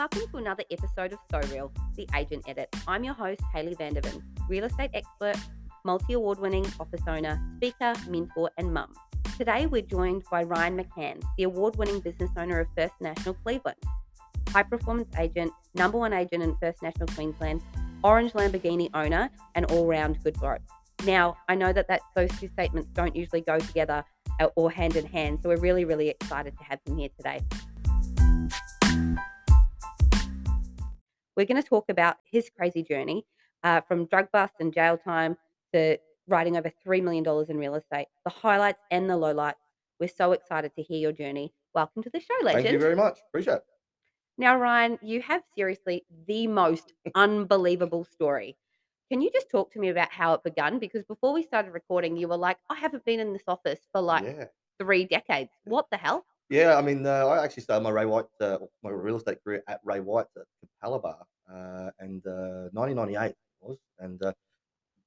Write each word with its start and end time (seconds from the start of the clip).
Welcome 0.00 0.30
to 0.30 0.38
another 0.38 0.64
episode 0.70 1.12
of 1.12 1.18
So 1.30 1.54
Real, 1.54 1.70
the 1.94 2.08
Agent 2.16 2.44
Edit. 2.48 2.74
I'm 2.88 3.04
your 3.04 3.12
host, 3.12 3.42
Hayley 3.52 3.74
Vanderven, 3.74 4.22
real 4.48 4.64
estate 4.64 4.88
expert, 4.94 5.36
multi 5.84 6.14
award 6.14 6.38
winning 6.38 6.64
office 6.80 7.02
owner, 7.06 7.38
speaker, 7.58 7.92
mentor, 8.08 8.50
and 8.56 8.72
mum. 8.72 8.94
Today, 9.36 9.66
we're 9.66 9.82
joined 9.82 10.22
by 10.30 10.42
Ryan 10.42 10.78
McCann, 10.78 11.22
the 11.36 11.42
award 11.42 11.76
winning 11.76 12.00
business 12.00 12.30
owner 12.38 12.60
of 12.60 12.68
First 12.74 12.94
National 13.02 13.34
Cleveland, 13.44 13.76
high 14.48 14.62
performance 14.62 15.14
agent, 15.18 15.52
number 15.74 15.98
one 15.98 16.14
agent 16.14 16.42
in 16.42 16.56
First 16.56 16.82
National 16.82 17.08
Queensland, 17.08 17.60
orange 18.02 18.32
Lamborghini 18.32 18.88
owner, 18.94 19.28
and 19.54 19.66
all 19.66 19.86
round 19.86 20.16
good 20.24 20.40
bloke. 20.40 20.62
Now, 21.04 21.36
I 21.50 21.54
know 21.54 21.74
that, 21.74 21.88
that 21.88 22.00
those 22.16 22.30
two 22.40 22.48
statements 22.54 22.88
don't 22.94 23.14
usually 23.14 23.42
go 23.42 23.58
together 23.58 24.02
uh, 24.40 24.48
or 24.56 24.70
hand 24.70 24.96
in 24.96 25.04
hand, 25.04 25.40
so 25.42 25.50
we're 25.50 25.60
really, 25.60 25.84
really 25.84 26.08
excited 26.08 26.56
to 26.56 26.64
have 26.64 26.78
him 26.86 26.96
here 26.96 27.10
today. 27.18 27.42
We're 31.40 31.46
going 31.46 31.62
to 31.62 31.66
talk 31.66 31.88
about 31.88 32.16
his 32.30 32.50
crazy 32.54 32.82
journey 32.82 33.24
uh, 33.64 33.80
from 33.80 34.04
drug 34.04 34.30
bust 34.30 34.52
and 34.60 34.74
jail 34.74 34.98
time 34.98 35.38
to 35.72 35.96
writing 36.28 36.58
over 36.58 36.70
$3 36.86 37.02
million 37.02 37.24
in 37.48 37.56
real 37.56 37.76
estate, 37.76 38.08
the 38.24 38.30
highlights 38.30 38.82
and 38.90 39.08
the 39.08 39.14
lowlights. 39.14 39.54
We're 39.98 40.08
so 40.08 40.32
excited 40.32 40.74
to 40.76 40.82
hear 40.82 40.98
your 40.98 41.12
journey. 41.12 41.54
Welcome 41.74 42.02
to 42.02 42.10
the 42.10 42.20
show, 42.20 42.34
legend. 42.42 42.64
Thank 42.64 42.72
you 42.74 42.78
very 42.78 42.94
much. 42.94 43.20
Appreciate 43.30 43.54
it. 43.54 43.62
Now, 44.36 44.58
Ryan, 44.58 44.98
you 45.00 45.22
have 45.22 45.42
seriously 45.56 46.04
the 46.26 46.46
most 46.46 46.92
unbelievable 47.14 48.04
story. 48.04 48.58
Can 49.10 49.22
you 49.22 49.30
just 49.32 49.48
talk 49.50 49.72
to 49.72 49.78
me 49.78 49.88
about 49.88 50.12
how 50.12 50.34
it 50.34 50.44
began? 50.44 50.78
Because 50.78 51.04
before 51.04 51.32
we 51.32 51.42
started 51.42 51.72
recording, 51.72 52.18
you 52.18 52.28
were 52.28 52.36
like, 52.36 52.58
I 52.68 52.74
haven't 52.74 53.06
been 53.06 53.18
in 53.18 53.32
this 53.32 53.44
office 53.48 53.80
for 53.92 54.02
like 54.02 54.24
Yeah. 54.24 54.44
three 54.78 55.06
decades. 55.06 55.52
What 55.64 55.86
the 55.90 55.96
hell? 55.96 56.26
Yeah, 56.50 56.76
I 56.76 56.82
mean, 56.82 57.06
uh, 57.06 57.26
I 57.28 57.44
actually 57.44 57.62
started 57.62 57.84
my 57.84 57.90
Ray 57.90 58.06
White, 58.06 58.24
uh, 58.40 58.58
my 58.82 58.90
real 58.90 59.16
estate 59.16 59.38
career 59.44 59.62
at 59.68 59.80
Ray 59.84 60.00
White 60.00 60.26
at 60.36 60.46
Capalaba, 60.82 61.14
uh, 61.48 61.90
and 62.00 62.26
uh, 62.26 62.68
1998 62.72 63.30
it 63.30 63.36
was, 63.60 63.78
and 64.00 64.20
uh, 64.20 64.32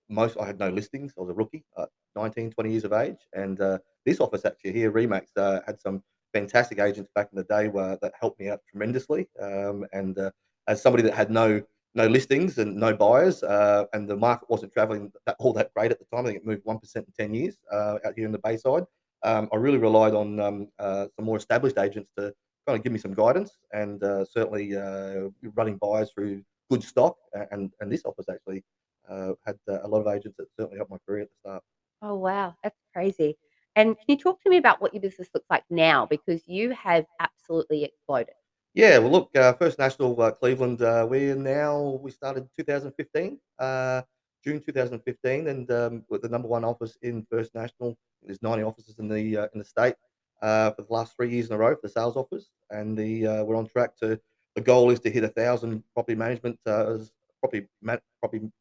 most 0.08 0.38
I 0.40 0.46
had 0.46 0.58
no 0.58 0.70
listings. 0.70 1.14
I 1.18 1.22
was 1.22 1.30
a 1.30 1.34
rookie, 1.34 1.66
uh, 1.76 1.88
19, 2.16 2.52
20 2.52 2.72
years 2.72 2.86
of 2.86 2.94
age, 2.94 3.18
and 3.34 3.60
uh, 3.60 3.80
this 4.06 4.22
office 4.22 4.46
actually 4.46 4.72
here, 4.72 4.90
Remax, 4.90 5.28
uh, 5.36 5.60
had 5.66 5.82
some 5.82 6.02
fantastic 6.32 6.80
agents 6.80 7.12
back 7.14 7.28
in 7.34 7.38
the 7.38 7.44
day 7.44 7.68
where, 7.68 7.98
that 8.02 8.14
helped 8.18 8.40
me 8.40 8.48
out 8.48 8.62
tremendously. 8.70 9.28
Um, 9.42 9.86
and 9.92 10.18
uh, 10.18 10.32
as 10.70 10.82
somebody 10.82 11.04
that 11.04 11.14
had 11.14 11.30
no 11.30 11.62
no 11.96 12.08
listings 12.08 12.58
and 12.58 12.76
no 12.76 12.96
buyers, 12.96 13.44
uh, 13.44 13.86
and 13.94 14.10
the 14.10 14.16
market 14.16 14.50
wasn't 14.50 14.72
traveling 14.72 15.12
that, 15.28 15.36
all 15.40 15.54
that 15.54 15.72
great 15.76 15.92
at 15.92 16.00
the 16.00 16.06
time. 16.06 16.26
I 16.26 16.30
think 16.30 16.38
it 16.38 16.46
moved 16.46 16.64
one 16.64 16.80
percent 16.80 17.06
in 17.06 17.14
ten 17.26 17.34
years 17.36 17.58
uh, 17.72 17.98
out 18.06 18.14
here 18.16 18.26
in 18.26 18.32
the 18.32 18.40
Bayside. 18.40 18.86
Um, 19.24 19.50
I 19.52 19.58
really 19.58 19.78
relied 19.78 20.14
on 20.14 20.40
um, 20.40 20.68
uh, 20.80 21.08
some 21.16 21.26
more 21.26 21.38
established 21.38 21.78
agents 21.78 22.10
to 22.18 22.34
kind 22.68 22.78
of 22.78 22.84
give 22.84 22.92
me 22.92 23.00
some 23.00 23.14
guidance, 23.14 23.58
and 23.72 24.04
uh, 24.04 24.26
certainly 24.26 24.76
uh, 24.76 25.30
running 25.56 25.78
buyers 25.78 26.12
through 26.14 26.44
good 26.70 26.84
stock. 26.84 27.18
And 27.52 27.72
and 27.80 27.92
this 27.92 28.04
office 28.06 28.26
actually 28.30 28.64
uh, 29.10 29.34
had 29.46 29.58
uh, 29.70 29.80
a 29.84 29.88
lot 29.88 30.00
of 30.00 30.08
agents 30.08 30.38
that 30.38 30.48
certainly 30.58 30.78
helped 30.78 30.92
my 30.92 30.98
career 31.08 31.24
at 31.24 31.30
the 31.30 31.50
start. 31.50 31.64
Oh, 32.02 32.16
wow. 32.16 32.56
That's 32.64 32.78
crazy. 32.94 33.38
And 33.76 33.96
can 33.96 34.06
you 34.08 34.18
talk 34.18 34.42
to 34.44 34.50
me 34.50 34.58
about 34.58 34.82
what 34.82 34.94
your 34.94 35.02
business 35.02 35.30
looks 35.34 35.50
like 35.50 35.64
now? 35.70 36.06
Because 36.06 36.42
you 36.48 36.72
have 36.72 37.06
absolutely 37.20 37.84
exploded. 37.84 38.36
Yeah, 38.76 38.98
well, 38.98 39.12
look, 39.12 39.36
uh, 39.36 39.54
First 39.54 39.80
National 39.80 40.20
uh, 40.20 40.32
Cleveland, 40.32 40.82
uh, 40.82 41.06
we're 41.10 41.36
now, 41.36 42.00
we 42.02 42.12
started 42.12 42.48
2015, 42.58 43.40
uh, 43.60 44.02
June 44.44 44.60
2015, 44.60 45.48
and 45.48 45.72
um, 45.72 46.04
we're 46.10 46.18
the 46.18 46.30
number 46.30 46.48
one 46.48 46.64
office 46.64 46.98
in 47.02 47.26
First 47.32 47.56
National. 47.56 47.98
There's 48.22 48.42
90 48.42 48.64
offices 48.64 49.00
in 49.00 49.08
the 49.08 49.38
uh, 49.38 49.48
in 49.54 49.60
the 49.60 49.66
state 49.66 49.96
uh, 50.42 50.72
for 50.72 50.82
the 50.84 50.94
last 50.94 51.16
three 51.16 51.30
years 51.30 51.48
in 51.48 51.54
a 51.54 51.58
row 51.58 51.74
for 51.76 51.82
the 51.84 51.90
sales 51.90 52.18
office, 52.18 52.50
and 52.70 52.98
the 52.98 53.28
uh, 53.28 53.44
we're 53.44 53.56
on 53.56 53.68
track 53.68 53.96
to. 53.98 54.20
The 54.56 54.62
goal 54.62 54.92
is 54.92 55.00
to 55.02 55.10
hit 55.10 55.24
a 55.24 55.30
thousand 55.30 55.84
property 55.96 56.16
management 56.16 56.60
uh, 56.68 56.94
as 56.94 57.12
property 57.40 57.68
ma- 57.82 57.98
property 58.20 58.52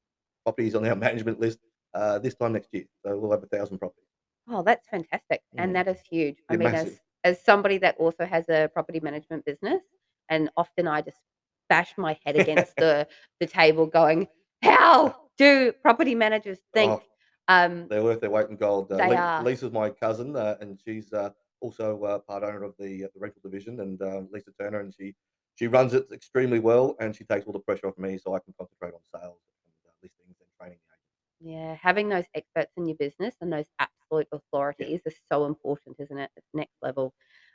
properties 0.44 0.74
on 0.74 0.86
our 0.86 0.96
management 1.08 1.38
list 1.40 1.58
uh, 1.94 2.18
this 2.18 2.34
time 2.34 2.52
next 2.54 2.70
year. 2.72 2.84
So 3.04 3.16
we'll 3.18 3.30
have 3.32 3.42
a 3.42 3.46
thousand 3.46 3.78
properties. 3.78 4.08
Oh, 4.48 4.62
that's 4.62 4.88
fantastic. 4.88 5.42
And 5.56 5.70
Mm. 5.70 5.74
that 5.74 5.88
is 5.88 6.00
huge. 6.00 6.38
I 6.48 6.56
mean, 6.56 6.74
as, 6.74 7.00
as 7.24 7.40
somebody 7.40 7.78
that 7.78 7.96
also 7.98 8.24
has 8.24 8.48
a 8.48 8.68
property 8.72 9.00
management 9.00 9.44
business, 9.44 9.82
and 10.28 10.50
often 10.56 10.88
I 10.88 11.02
just 11.02 11.18
bash 11.68 11.92
my 11.96 12.18
head 12.24 12.36
against 12.36 12.74
the, 12.78 13.06
the 13.38 13.46
table 13.46 13.86
going, 13.86 14.26
How 14.62 15.21
do 15.38 15.72
property 15.82 16.14
managers 16.14 16.58
think? 16.74 16.90
Oh, 16.92 17.02
Um, 17.48 17.88
They're 17.88 18.02
worth 18.04 18.20
their 18.20 18.30
weight 18.30 18.48
in 18.48 18.56
gold. 18.56 18.90
Uh, 18.92 18.98
They 18.98 19.10
Li- 19.10 19.16
are. 19.16 19.42
Lisa's 19.42 19.72
my 19.72 19.90
cousin, 19.90 20.36
uh, 20.36 20.56
and 20.60 20.78
she's 20.84 21.12
uh, 21.12 21.30
also 21.60 22.02
uh, 22.04 22.18
part 22.20 22.42
owner 22.44 22.62
of 22.64 22.74
the, 22.78 23.04
uh, 23.04 23.08
the 23.14 23.20
rental 23.20 23.40
division, 23.42 23.80
and 23.80 24.00
uh, 24.00 24.22
Lisa 24.30 24.52
Turner, 24.60 24.80
and 24.80 24.94
she 24.94 25.14
she 25.56 25.66
runs 25.66 25.92
it 25.92 26.06
extremely 26.12 26.60
well, 26.60 26.96
and 27.00 27.14
she 27.14 27.24
takes 27.24 27.44
all 27.46 27.52
the 27.52 27.58
pressure 27.58 27.86
off 27.88 27.98
me, 27.98 28.16
so 28.18 28.34
I 28.34 28.38
can 28.40 28.54
concentrate 28.58 28.94
on 28.94 29.00
sales 29.04 29.38
and 29.66 29.74
uh, 29.86 29.92
listings 30.02 30.36
and 30.40 30.48
training 30.58 30.78
the 30.86 30.94
agents. 30.94 31.10
yeah, 31.40 31.74
having 31.74 32.08
those 32.08 32.24
experts 32.34 32.72
in 32.78 32.86
your 32.86 32.96
business 32.96 33.34
and 33.40 33.52
those 33.52 33.66
absolute 33.78 34.28
authorities 34.32 35.00
is 35.04 35.14
so 35.30 35.44
important, 35.44 35.96
isn't 36.00 36.18
it? 36.18 36.30
It's 36.36 36.48
next 36.54 36.76
level. 36.80 37.12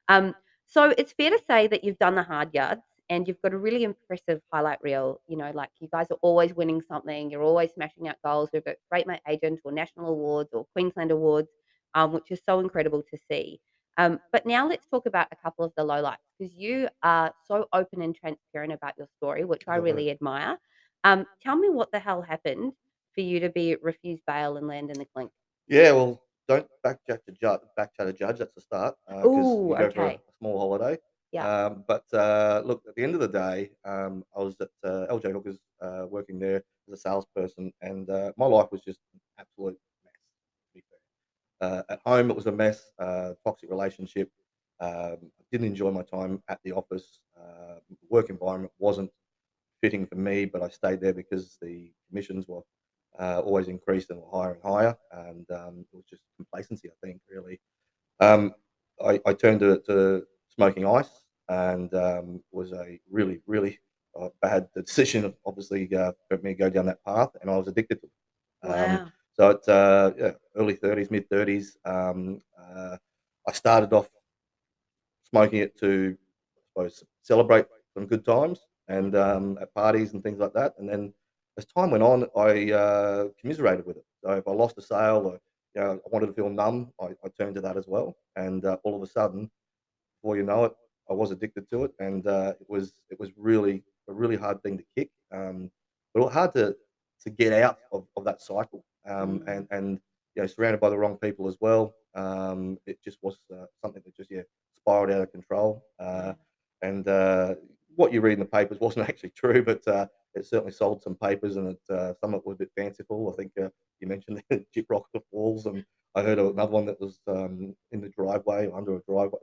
Um, 0.10 0.36
so 0.68 0.94
it's 0.98 1.14
fair 1.14 1.32
to 1.32 1.40
say 1.48 1.66
that 1.68 1.84
you've 1.84 1.98
done 1.98 2.16
the 2.16 2.24
hard 2.24 2.54
yards 2.54 2.82
and 3.10 3.28
you've 3.28 3.42
got 3.42 3.54
a 3.54 3.58
really 3.58 3.84
impressive 3.84 4.42
highlight 4.52 4.80
reel. 4.82 5.22
You 5.28 5.38
know, 5.38 5.52
like 5.54 5.70
you 5.80 5.88
guys 5.92 6.08
are 6.12 6.18
always 6.22 6.54
winning 6.54 6.82
something, 6.82 7.30
you're 7.30 7.44
always 7.44 7.72
smashing 7.74 8.08
out 8.08 8.16
goals. 8.24 8.50
We've 8.54 8.66
got 8.66 8.76
Rate 8.92 9.08
My 9.08 9.20
Agent 9.28 9.60
or 9.64 9.72
national 9.72 10.10
awards 10.10 10.50
or 10.54 10.66
Queensland 10.74 11.12
awards, 11.12 11.50
um, 11.94 12.14
which 12.14 12.32
is 12.32 12.42
so 12.48 12.60
incredible 12.60 13.04
to 13.10 13.18
see. 13.30 13.60
Um, 13.98 14.20
but 14.32 14.46
now 14.46 14.68
let's 14.68 14.86
talk 14.88 15.08
about 15.08 15.28
a 15.32 15.36
couple 15.36 15.66
of 15.66 15.72
the 15.76 15.84
lowlights 15.84 16.18
because 16.38 16.54
you 16.56 16.88
are 17.02 17.34
so 17.48 17.68
open 17.74 18.02
and 18.04 18.16
transparent 18.16 18.72
about 18.74 18.94
your 18.98 19.08
story, 19.18 19.44
which 19.44 19.64
I 19.68 19.78
really 19.78 20.12
admire. 20.12 20.58
Um, 21.04 21.26
tell 21.42 21.56
me 21.56 21.70
what 21.70 21.92
the 21.92 22.00
hell 22.00 22.22
happened 22.22 22.74
for 23.16 23.22
you 23.22 23.40
to 23.40 23.50
be 23.50 23.76
refused 23.82 24.22
bail 24.28 24.58
and 24.58 24.68
land 24.68 24.92
in 24.92 25.00
the 25.00 25.06
clink. 25.06 25.32
Yeah, 25.68 25.94
well, 25.94 26.22
don't 26.48 26.68
backchat 26.86 27.24
to 27.26 27.32
judge. 27.40 27.62
Backchat 27.78 28.08
a 28.08 28.14
judge. 28.14 28.38
That's 28.38 28.54
the 28.54 28.62
start. 28.62 28.96
Because 29.08 29.26
Ooh, 29.26 29.70
you 29.70 29.78
go 29.78 29.92
for 29.92 30.02
okay. 30.02 30.16
a 30.16 30.34
small 30.40 30.60
holiday. 30.60 31.00
Yeah. 31.38 31.66
Um, 31.66 31.84
but 31.88 32.06
uh, 32.14 32.64
look, 32.66 32.82
at 32.88 32.96
the 32.96 33.04
end 33.04 33.14
of 33.14 33.22
the 33.22 33.28
day, 33.28 33.70
um, 33.86 34.24
I 34.36 34.40
was 34.40 34.56
at 34.60 34.70
uh, 34.84 35.06
LJ 35.12 35.32
Hookers 35.34 35.60
uh, 35.80 36.08
working 36.10 36.40
there 36.40 36.64
as 36.88 36.94
a 36.94 36.98
salesperson, 36.98 37.72
and 37.82 38.10
uh, 38.10 38.32
my 38.38 38.48
life 38.48 38.70
was 38.72 38.82
just 38.82 39.00
an 39.14 39.20
absolute 39.40 39.78
mess. 40.04 40.84
Uh, 41.62 41.84
at 41.90 42.00
home 42.06 42.32
it 42.32 42.36
was 42.36 42.48
a 42.48 42.52
mess. 42.52 42.92
Uh, 42.98 43.34
toxic 43.46 43.70
relationship. 43.70 44.32
Um, 44.80 45.18
didn't 45.52 45.68
enjoy 45.68 45.92
my 45.92 46.02
time 46.02 46.42
at 46.50 46.60
the 46.64 46.72
office. 46.72 47.20
Uh, 47.40 47.76
work 48.10 48.32
environment 48.32 48.74
wasn't 48.80 49.12
fitting 49.82 50.08
for 50.08 50.16
me, 50.16 50.46
but 50.46 50.64
I 50.64 50.70
stayed 50.70 51.02
there 51.02 51.14
because 51.14 51.58
the 51.62 51.92
commissions 52.10 52.48
were 52.48 52.62
always 53.20 53.68
increased 53.68 54.10
and 54.10 54.20
were 54.20 54.32
higher 54.32 54.54
and 54.54 54.64
higher, 54.64 54.98
and 55.12 55.46
um, 55.52 55.86
it 55.94 55.96
was 55.96 56.06
just 56.10 56.24
complacency, 56.36 56.90
I 56.90 57.06
think, 57.06 57.22
really. 57.30 57.60
Um, 58.20 58.56
I, 59.06 59.20
I 59.28 59.34
turned 59.34 59.60
to, 59.60 59.80
to 59.88 60.24
smoking 60.50 60.86
ice, 60.86 61.27
and 61.50 61.94
um, 61.94 62.44
was 62.52 62.72
a 62.74 63.00
really, 63.10 63.42
really 63.46 63.80
uh, 64.20 64.30
bad 64.42 64.68
decision, 64.76 65.34
obviously, 65.46 65.94
uh, 65.96 66.12
for 66.28 66.38
me 66.40 66.52
to 66.54 66.60
go 66.60 66.70
down 66.70 66.86
that 66.88 67.04
path, 67.04 67.30
and 67.42 67.50
I 67.50 67.58
was 67.58 67.68
addicted 67.68 68.02
to 68.02 68.08
it. 68.08 68.70
Um, 68.70 68.92
Wow. 68.92 69.12
so 69.34 69.50
at 69.52 69.70
uh, 69.70 70.14
yeah, 70.18 70.32
early 70.56 70.76
30s, 70.76 71.12
mid 71.12 71.30
30s, 71.30 71.78
um, 71.86 72.42
uh, 72.60 72.98
I 73.48 73.52
started 73.54 73.94
off 73.94 74.10
smoking 75.24 75.60
it 75.60 75.78
to, 75.80 76.18
I 76.58 76.62
suppose, 76.68 77.04
celebrate 77.22 77.66
some 77.94 78.06
good 78.08 78.26
times 78.26 78.60
and 78.88 79.16
um, 79.16 79.58
at 79.62 79.74
parties 79.74 80.14
and 80.14 80.24
things 80.24 80.40
like 80.40 80.54
that. 80.54 80.74
And 80.80 80.90
then 80.90 81.14
as 81.58 81.66
time 81.66 81.92
went 81.92 82.04
on, 82.04 82.26
I 82.36 82.72
uh, 82.72 83.28
commiserated 83.40 83.86
with 83.86 83.98
it. 83.98 84.06
So 84.24 84.32
if 84.32 84.48
I 84.48 84.52
lost 84.52 84.78
a 84.78 84.82
sale 84.82 85.24
or 85.28 85.40
you 85.76 85.82
know, 85.82 85.92
I 85.94 86.10
wanted 86.12 86.28
to 86.28 86.34
feel 86.34 86.50
numb, 86.50 86.92
I, 87.00 87.08
I 87.24 87.30
turned 87.38 87.56
to 87.56 87.62
that 87.62 87.78
as 87.78 87.88
well. 87.88 88.16
And 88.36 88.66
uh, 88.66 88.78
all 88.84 88.96
of 88.96 89.02
a 89.02 89.08
sudden, 89.08 89.50
before 90.22 90.38
you 90.38 90.44
know 90.44 90.66
it, 90.66 90.74
I 91.10 91.14
was 91.14 91.32
addicted 91.32 91.70
to 91.70 91.86
it, 91.86 91.92
and 92.00 92.26
uh, 92.28 92.54
it 92.60 92.68
was 92.70 92.94
it 93.10 93.20
was 93.20 93.32
really 93.38 93.84
a 94.10 94.14
really 94.14 94.36
hard 94.36 94.62
thing 94.64 94.78
to 94.78 94.84
kick, 94.96 95.10
um, 95.34 95.70
but 96.14 96.22
it 96.22 96.26
was 96.26 96.34
hard 96.34 96.54
to 96.54 96.76
to 97.24 97.30
get 97.30 97.54
out 97.54 97.80
of, 97.92 98.08
of 98.16 98.24
that 98.26 98.42
cycle. 98.42 98.84
Um, 99.06 99.40
Mm. 99.40 99.48
and 99.48 99.68
and 99.72 100.00
you 100.36 100.44
know, 100.44 100.48
surrounded 100.48 100.80
by 100.80 100.90
the 100.90 100.98
wrong 100.98 101.18
people 101.18 101.48
as 101.48 101.58
well. 101.60 101.96
Um, 102.14 102.78
it 102.86 103.00
just 103.04 103.18
was 103.22 103.40
uh, 103.54 103.66
something 103.82 104.02
that 104.06 104.16
just 104.16 104.30
yeah 104.32 104.44
spiraled 104.76 105.12
out 105.12 105.22
of 105.22 105.32
control. 105.32 105.84
Uh, 106.00 106.34
and 106.82 107.08
uh, 107.08 107.56
what 107.96 108.14
you 108.14 108.22
read 108.22 108.34
in 108.34 108.40
the 108.40 108.46
papers 108.46 108.80
wasn't 108.82 109.10
actually 109.10 109.32
true, 109.32 109.64
but 109.64 109.88
uh, 109.88 110.08
it 110.36 110.46
certainly 110.46 110.72
sold 110.72 111.02
some 111.02 111.16
papers, 111.16 111.56
and 111.58 111.70
it, 111.70 111.80
uh, 111.90 112.14
some 112.22 112.34
of 112.34 112.42
it 112.42 112.46
was 112.46 112.56
a 112.56 112.60
bit 112.60 112.72
fanciful. 112.78 113.32
I 113.34 113.36
think 113.42 113.52
uh, 113.60 113.70
you 114.00 114.08
mentioned 114.08 114.44
the 114.50 114.64
Gyprock 114.76 115.04
walls, 115.32 115.66
and 115.66 115.84
I 116.16 116.22
heard 116.22 116.40
another 116.40 116.72
one 116.72 116.86
that 116.86 117.02
was 117.02 117.20
um, 117.28 117.76
in 117.92 118.02
the 118.02 118.10
driveway, 118.10 118.70
under 118.74 118.96
a 118.96 119.02
driveway. 119.10 119.40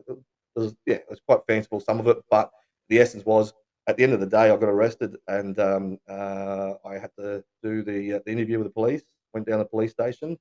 It 0.57 0.61
was, 0.61 0.75
yeah, 0.87 0.97
it 0.97 1.07
was 1.11 1.21
quite 1.27 1.41
fanciful, 1.47 1.81
some 1.81 2.01
of 2.01 2.07
it, 2.09 2.19
but 2.31 2.51
the 2.89 3.01
essence 3.01 3.25
was 3.25 3.53
at 3.87 3.97
the 3.97 4.03
end 4.05 4.13
of 4.13 4.21
the 4.21 4.27
day, 4.27 4.51
I 4.51 4.57
got 4.57 4.69
arrested, 4.69 5.17
and 5.29 5.59
um, 5.59 5.99
uh, 6.09 6.75
I 6.87 6.95
had 6.95 7.11
to 7.19 7.45
do 7.63 7.83
the, 7.83 8.15
uh, 8.15 8.21
the 8.25 8.33
interview 8.33 8.59
with 8.59 8.69
the 8.69 8.73
police. 8.73 9.03
Went 9.35 9.47
down 9.47 9.59
to 9.59 9.65
the 9.65 9.69
police 9.69 9.91
station. 9.91 10.39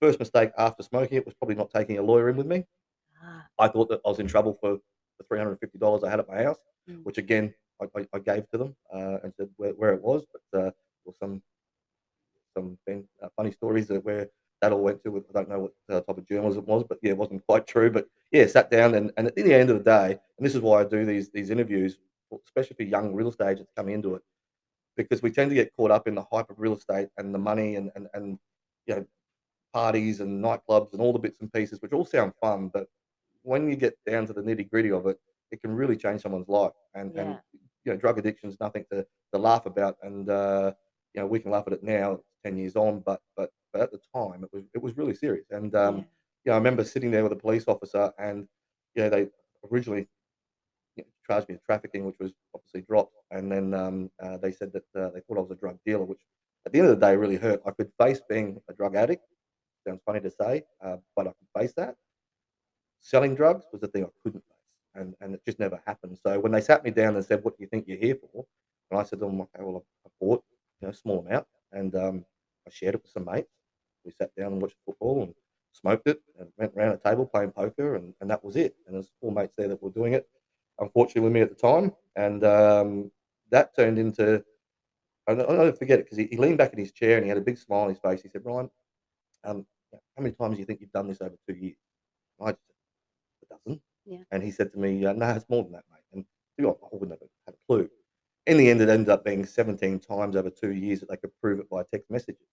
First 0.00 0.18
mistake 0.18 0.50
after 0.58 0.82
smoking 0.82 1.16
it 1.18 1.24
was 1.24 1.34
probably 1.34 1.54
not 1.54 1.70
taking 1.70 1.98
a 1.98 2.02
lawyer 2.02 2.28
in 2.28 2.36
with 2.36 2.46
me. 2.46 2.64
Ah, 3.22 3.46
I 3.58 3.68
thought 3.68 3.88
that 3.90 4.00
I 4.04 4.08
was 4.08 4.18
in 4.18 4.26
trouble 4.26 4.58
for 4.60 4.78
the 5.18 5.24
three 5.28 5.38
hundred 5.38 5.52
and 5.52 5.60
fifty 5.60 5.78
dollars 5.78 6.02
I 6.02 6.10
had 6.10 6.20
at 6.20 6.28
my 6.28 6.42
house, 6.42 6.58
Mm. 6.88 7.04
which 7.04 7.18
again 7.18 7.54
I, 7.80 7.86
I, 7.96 8.06
I 8.14 8.18
gave 8.18 8.48
to 8.50 8.58
them 8.58 8.74
uh, 8.92 9.18
and 9.22 9.32
said 9.36 9.48
where, 9.56 9.72
where 9.72 9.92
it 9.94 10.02
was, 10.02 10.24
but 10.32 10.58
uh, 10.58 10.70
or 11.04 11.14
some 11.20 11.42
some 12.56 12.78
fin- 12.86 13.06
uh, 13.22 13.28
funny 13.36 13.52
stories 13.52 13.86
that 13.88 14.04
where 14.04 14.28
that 14.60 14.72
all 14.72 14.82
went 14.82 15.02
to. 15.04 15.16
I 15.16 15.32
don't 15.32 15.48
know 15.48 15.60
what 15.60 15.72
uh, 15.88 16.00
type 16.00 16.18
of 16.18 16.28
journalism 16.28 16.62
it 16.62 16.68
was, 16.68 16.84
but 16.88 16.98
yeah, 17.02 17.10
it 17.10 17.16
wasn't 17.16 17.46
quite 17.46 17.66
true. 17.66 17.90
But 17.90 18.06
yeah, 18.30 18.46
sat 18.46 18.70
down 18.70 18.94
and, 18.94 19.12
and 19.16 19.28
at 19.28 19.36
the 19.36 19.54
end 19.54 19.70
of 19.70 19.78
the 19.78 19.84
day, 19.84 20.18
and 20.36 20.46
this 20.46 20.54
is 20.54 20.60
why 20.60 20.80
I 20.80 20.84
do 20.84 21.04
these 21.04 21.30
these 21.30 21.50
interviews, 21.50 21.98
especially 22.46 22.76
for 22.76 22.82
young 22.82 23.14
real 23.14 23.28
estate 23.28 23.52
agents 23.52 23.72
coming 23.76 23.94
into 23.94 24.14
it, 24.14 24.22
because 24.96 25.22
we 25.22 25.30
tend 25.30 25.50
to 25.50 25.54
get 25.54 25.74
caught 25.76 25.90
up 25.90 26.06
in 26.08 26.14
the 26.14 26.24
hype 26.30 26.50
of 26.50 26.58
real 26.58 26.76
estate 26.76 27.08
and 27.16 27.34
the 27.34 27.38
money 27.38 27.76
and 27.76 27.90
and, 27.94 28.08
and 28.14 28.38
you 28.86 28.96
know 28.96 29.06
parties 29.72 30.20
and 30.20 30.42
nightclubs 30.44 30.92
and 30.92 31.00
all 31.00 31.12
the 31.12 31.18
bits 31.18 31.40
and 31.40 31.52
pieces, 31.52 31.80
which 31.80 31.92
all 31.92 32.04
sound 32.04 32.32
fun, 32.40 32.68
but 32.72 32.88
when 33.42 33.68
you 33.68 33.76
get 33.76 33.96
down 34.06 34.26
to 34.26 34.32
the 34.32 34.42
nitty 34.42 34.68
gritty 34.70 34.90
of 34.90 35.06
it, 35.06 35.18
it 35.50 35.60
can 35.60 35.74
really 35.74 35.96
change 35.96 36.22
someone's 36.22 36.48
life. 36.48 36.72
And 36.94 37.16
and 37.16 37.38
you 37.84 37.92
know, 37.92 37.96
drug 37.98 38.18
addiction 38.18 38.50
is 38.50 38.60
nothing 38.60 38.84
to, 38.92 39.06
to 39.32 39.38
laugh 39.38 39.66
about. 39.66 39.96
And 40.02 40.28
uh, 40.28 40.72
you 41.14 41.20
know, 41.20 41.26
we 41.26 41.40
can 41.40 41.50
laugh 41.50 41.64
at 41.66 41.72
it 41.72 41.82
now, 41.82 42.20
ten 42.44 42.56
years 42.56 42.76
on, 42.76 43.00
but 43.00 43.20
but 43.36 43.50
but 43.72 43.82
at 43.82 43.92
the 43.92 44.00
time, 44.14 44.44
it 44.44 44.50
was 44.52 44.64
it 44.74 44.82
was 44.82 44.96
really 44.96 45.14
serious. 45.14 45.46
And 45.50 45.74
um, 45.74 45.96
Yeah. 45.98 46.02
you 46.44 46.50
know, 46.50 46.52
I 46.54 46.56
remember 46.58 46.84
sitting 46.84 47.10
there 47.10 47.22
with 47.22 47.32
a 47.32 47.36
police 47.36 47.64
officer, 47.68 48.12
and 48.18 48.48
you 48.94 49.02
know, 49.02 49.10
they 49.10 49.28
originally 49.70 50.08
you 50.96 51.04
know, 51.04 51.10
charged 51.26 51.48
me 51.48 51.54
with 51.56 51.64
trafficking, 51.64 52.04
which 52.06 52.18
was 52.20 52.32
obviously 52.54 52.82
dropped, 52.82 53.14
and 53.30 53.50
then 53.50 53.74
um, 53.74 54.10
uh, 54.22 54.36
they 54.38 54.52
said 54.52 54.72
that 54.72 54.84
uh, 55.00 55.10
they 55.10 55.20
thought 55.20 55.38
I 55.38 55.42
was 55.42 55.50
a 55.52 55.56
drug 55.56 55.78
dealer, 55.86 56.04
which 56.04 56.22
at 56.66 56.72
the 56.72 56.78
end 56.80 56.88
of 56.88 56.98
the 56.98 57.06
day 57.06 57.16
really 57.16 57.36
hurt. 57.36 57.62
I 57.66 57.70
could 57.72 57.90
face 58.00 58.20
being 58.28 58.60
a 58.68 58.74
drug 58.74 58.96
addict. 58.96 59.24
Sounds 59.86 60.02
funny 60.04 60.20
to 60.20 60.30
say, 60.30 60.64
uh, 60.84 60.98
but 61.16 61.26
I 61.28 61.32
could 61.32 61.60
face 61.60 61.72
that. 61.76 61.96
Selling 63.00 63.34
drugs 63.34 63.66
was 63.72 63.80
the 63.80 63.88
thing 63.88 64.04
I 64.04 64.08
couldn't 64.22 64.44
face, 64.44 64.94
and 64.94 65.14
and 65.20 65.34
it 65.34 65.42
just 65.46 65.58
never 65.58 65.80
happened. 65.86 66.18
So 66.24 66.38
when 66.40 66.52
they 66.52 66.60
sat 66.60 66.84
me 66.84 66.90
down 66.90 67.16
and 67.16 67.24
said, 67.24 67.42
"What 67.44 67.56
do 67.56 67.62
you 67.62 67.68
think 67.68 67.86
you're 67.88 67.96
here 67.98 68.16
for?" 68.16 68.46
and 68.90 69.00
I 69.00 69.04
said 69.04 69.20
to 69.20 69.26
them, 69.26 69.40
"Okay, 69.40 69.62
well, 69.62 69.84
I 70.04 70.08
I 70.08 70.10
bought 70.20 70.44
you 70.80 70.86
know 70.86 70.90
a 70.90 70.94
small 70.94 71.20
amount, 71.26 71.46
and 71.72 71.94
um, 71.94 72.26
I 72.66 72.70
shared 72.70 72.94
it 72.96 73.02
with 73.02 73.10
some 73.12 73.24
mates. 73.24 73.59
We 74.04 74.12
sat 74.12 74.34
down 74.36 74.52
and 74.52 74.62
watched 74.62 74.76
football 74.84 75.22
and 75.22 75.34
smoked 75.72 76.08
it, 76.08 76.20
and 76.38 76.48
went 76.56 76.72
around 76.76 76.92
a 76.92 76.96
table 76.98 77.26
playing 77.26 77.52
poker, 77.52 77.96
and, 77.96 78.14
and 78.20 78.30
that 78.30 78.44
was 78.44 78.56
it. 78.56 78.74
And 78.86 78.94
there's 78.94 79.10
four 79.20 79.32
mates 79.32 79.54
there 79.56 79.68
that 79.68 79.82
were 79.82 79.90
doing 79.90 80.14
it, 80.14 80.28
unfortunately 80.78 81.22
with 81.22 81.32
me 81.32 81.40
at 81.40 81.48
the 81.48 81.54
time, 81.54 81.92
and 82.16 82.44
um, 82.44 83.10
that 83.50 83.74
turned 83.74 83.98
into. 83.98 84.44
I 85.28 85.34
will 85.34 85.46
never 85.48 85.72
forget 85.72 86.00
it 86.00 86.06
because 86.06 86.18
he, 86.18 86.26
he 86.26 86.36
leaned 86.36 86.58
back 86.58 86.72
in 86.72 86.78
his 86.78 86.92
chair 86.92 87.16
and 87.16 87.24
he 87.24 87.28
had 87.28 87.38
a 87.38 87.42
big 87.42 87.58
smile 87.58 87.82
on 87.82 87.90
his 87.90 87.98
face. 87.98 88.22
He 88.22 88.28
said, 88.28 88.44
"Ryan, 88.44 88.70
um, 89.44 89.66
how 89.92 90.22
many 90.22 90.34
times 90.34 90.56
do 90.56 90.60
you 90.60 90.66
think 90.66 90.80
you've 90.80 90.92
done 90.92 91.08
this 91.08 91.20
over 91.20 91.36
two 91.48 91.54
years?" 91.54 91.76
And 92.38 92.48
I 92.48 92.52
just 92.52 92.62
said, 93.40 93.48
"A 93.50 93.70
dozen." 93.70 93.82
Yeah. 94.06 94.24
And 94.32 94.42
he 94.42 94.50
said 94.50 94.72
to 94.72 94.78
me, 94.78 95.04
uh, 95.04 95.12
"No, 95.12 95.28
it's 95.30 95.48
more 95.48 95.62
than 95.62 95.72
that, 95.72 95.84
mate." 95.92 96.02
And 96.12 96.24
to 96.24 96.28
be 96.62 96.64
honest, 96.64 96.82
I 96.84 96.88
wouldn't 96.92 97.12
have 97.12 97.28
had 97.46 97.54
a 97.54 97.58
clue. 97.66 97.88
In 98.46 98.56
the 98.56 98.70
end, 98.70 98.80
it 98.80 98.88
ended 98.88 99.10
up 99.10 99.24
being 99.24 99.44
17 99.44 100.00
times 100.00 100.34
over 100.34 100.50
two 100.50 100.72
years 100.72 101.00
that 101.00 101.10
they 101.10 101.16
could 101.16 101.30
prove 101.40 101.60
it 101.60 101.68
by 101.68 101.84
text 101.84 102.10
messages. 102.10 102.48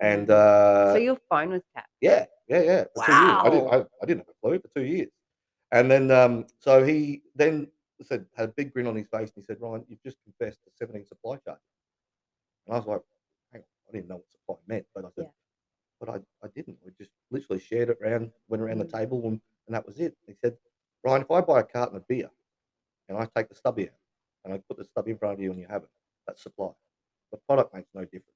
And 0.00 0.30
uh, 0.30 0.92
so 0.92 0.98
your 0.98 1.16
phone 1.30 1.50
was 1.50 1.62
tapped. 1.74 1.88
yeah, 2.00 2.26
yeah, 2.48 2.60
yeah. 2.62 2.84
Years. 2.84 2.86
I 2.98 3.50
didn't, 3.50 3.64
Wow. 3.64 3.68
I, 3.72 4.02
I 4.02 4.06
didn't 4.06 4.20
have 4.20 4.28
a 4.28 4.46
clue 4.46 4.58
for 4.58 4.68
two 4.74 4.84
years. 4.84 5.10
And 5.72 5.90
then, 5.90 6.10
um, 6.10 6.46
so 6.58 6.84
he 6.84 7.22
then 7.34 7.68
said, 8.02 8.26
had 8.36 8.50
a 8.50 8.52
big 8.52 8.72
grin 8.72 8.86
on 8.86 8.96
his 8.96 9.06
face, 9.08 9.30
and 9.34 9.36
he 9.36 9.42
said, 9.42 9.58
"Ryan, 9.60 9.84
you've 9.88 10.02
just 10.02 10.18
confessed 10.24 10.58
to 10.64 10.70
17 10.76 11.06
supply 11.06 11.36
charges." 11.44 11.62
And 12.66 12.74
I 12.74 12.78
was 12.78 12.86
like, 12.86 13.00
"Hang 13.52 13.62
on, 13.62 13.66
I 13.88 13.92
didn't 13.92 14.08
know 14.08 14.16
what 14.16 14.30
supply 14.30 14.56
meant," 14.66 14.86
but 14.94 15.04
I 15.04 15.08
said, 15.14 15.24
Yeah. 15.24 15.30
"But 16.00 16.08
I, 16.10 16.16
I 16.46 16.48
didn't. 16.54 16.78
We 16.84 16.90
just 16.98 17.10
literally 17.30 17.60
shared 17.60 17.88
it 17.90 17.98
around, 18.02 18.30
went 18.48 18.62
around 18.62 18.78
Mm. 18.78 18.90
the 18.90 18.98
table, 18.98 19.18
and, 19.26 19.40
and 19.66 19.74
that 19.74 19.86
was 19.86 19.98
it." 20.00 20.16
He 20.26 20.34
said, 20.44 20.56
"Ryan, 21.04 21.22
if 21.22 21.30
I 21.30 21.40
buy 21.40 21.60
a 21.60 21.64
carton 21.64 21.96
of 21.96 22.06
beer, 22.08 22.30
and 23.08 23.16
I 23.18 23.26
take 23.34 23.48
the 23.48 23.54
stubby 23.54 23.88
out, 23.88 23.94
and 24.44 24.52
I 24.54 24.58
put 24.68 24.76
the 24.76 24.84
stubby 24.84 25.12
in 25.12 25.18
front 25.18 25.34
of 25.34 25.40
you, 25.40 25.50
and 25.50 25.60
you 25.60 25.66
have 25.68 25.82
it, 25.84 25.88
that's 26.26 26.42
supply. 26.42 26.70
The 27.32 27.38
product 27.48 27.74
makes 27.74 27.88
no 27.94 28.02
difference." 28.04 28.30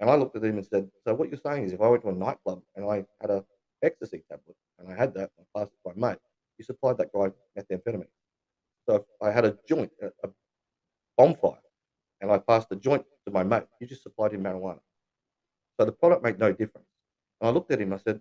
And 0.00 0.08
I 0.08 0.14
looked 0.14 0.36
at 0.36 0.44
him 0.44 0.56
and 0.58 0.66
said, 0.66 0.90
"So 1.04 1.14
what 1.14 1.28
you're 1.28 1.40
saying 1.44 1.64
is, 1.64 1.72
if 1.72 1.80
I 1.80 1.88
went 1.88 2.02
to 2.02 2.08
a 2.10 2.12
nightclub 2.12 2.62
and 2.76 2.84
I 2.88 3.04
had 3.20 3.30
a 3.30 3.44
ecstasy 3.82 4.22
tablet 4.30 4.56
and 4.78 4.88
I 4.92 4.94
had 4.96 5.14
that 5.14 5.30
and 5.36 5.46
I 5.54 5.58
passed 5.58 5.72
it 5.72 5.88
to 5.88 5.98
my 5.98 6.10
mate, 6.10 6.18
you 6.58 6.64
supplied 6.64 6.98
that 6.98 7.12
guy 7.12 7.30
methamphetamine. 7.58 8.06
So 8.88 8.96
if 8.96 9.02
I 9.20 9.30
had 9.30 9.44
a 9.44 9.56
joint, 9.68 9.90
a, 10.02 10.06
a 10.26 10.30
bonfire, 11.16 11.58
and 12.20 12.30
I 12.30 12.38
passed 12.38 12.68
the 12.68 12.76
joint 12.76 13.04
to 13.26 13.32
my 13.32 13.42
mate, 13.42 13.64
you 13.80 13.86
just 13.86 14.02
supplied 14.02 14.32
him 14.32 14.42
marijuana. 14.44 14.80
So 15.78 15.84
the 15.86 15.92
product 15.92 16.22
made 16.24 16.38
no 16.38 16.52
difference. 16.52 16.86
And 17.40 17.48
I 17.48 17.52
looked 17.52 17.70
at 17.70 17.80
him. 17.80 17.92
I 17.92 17.98
said, 17.98 18.20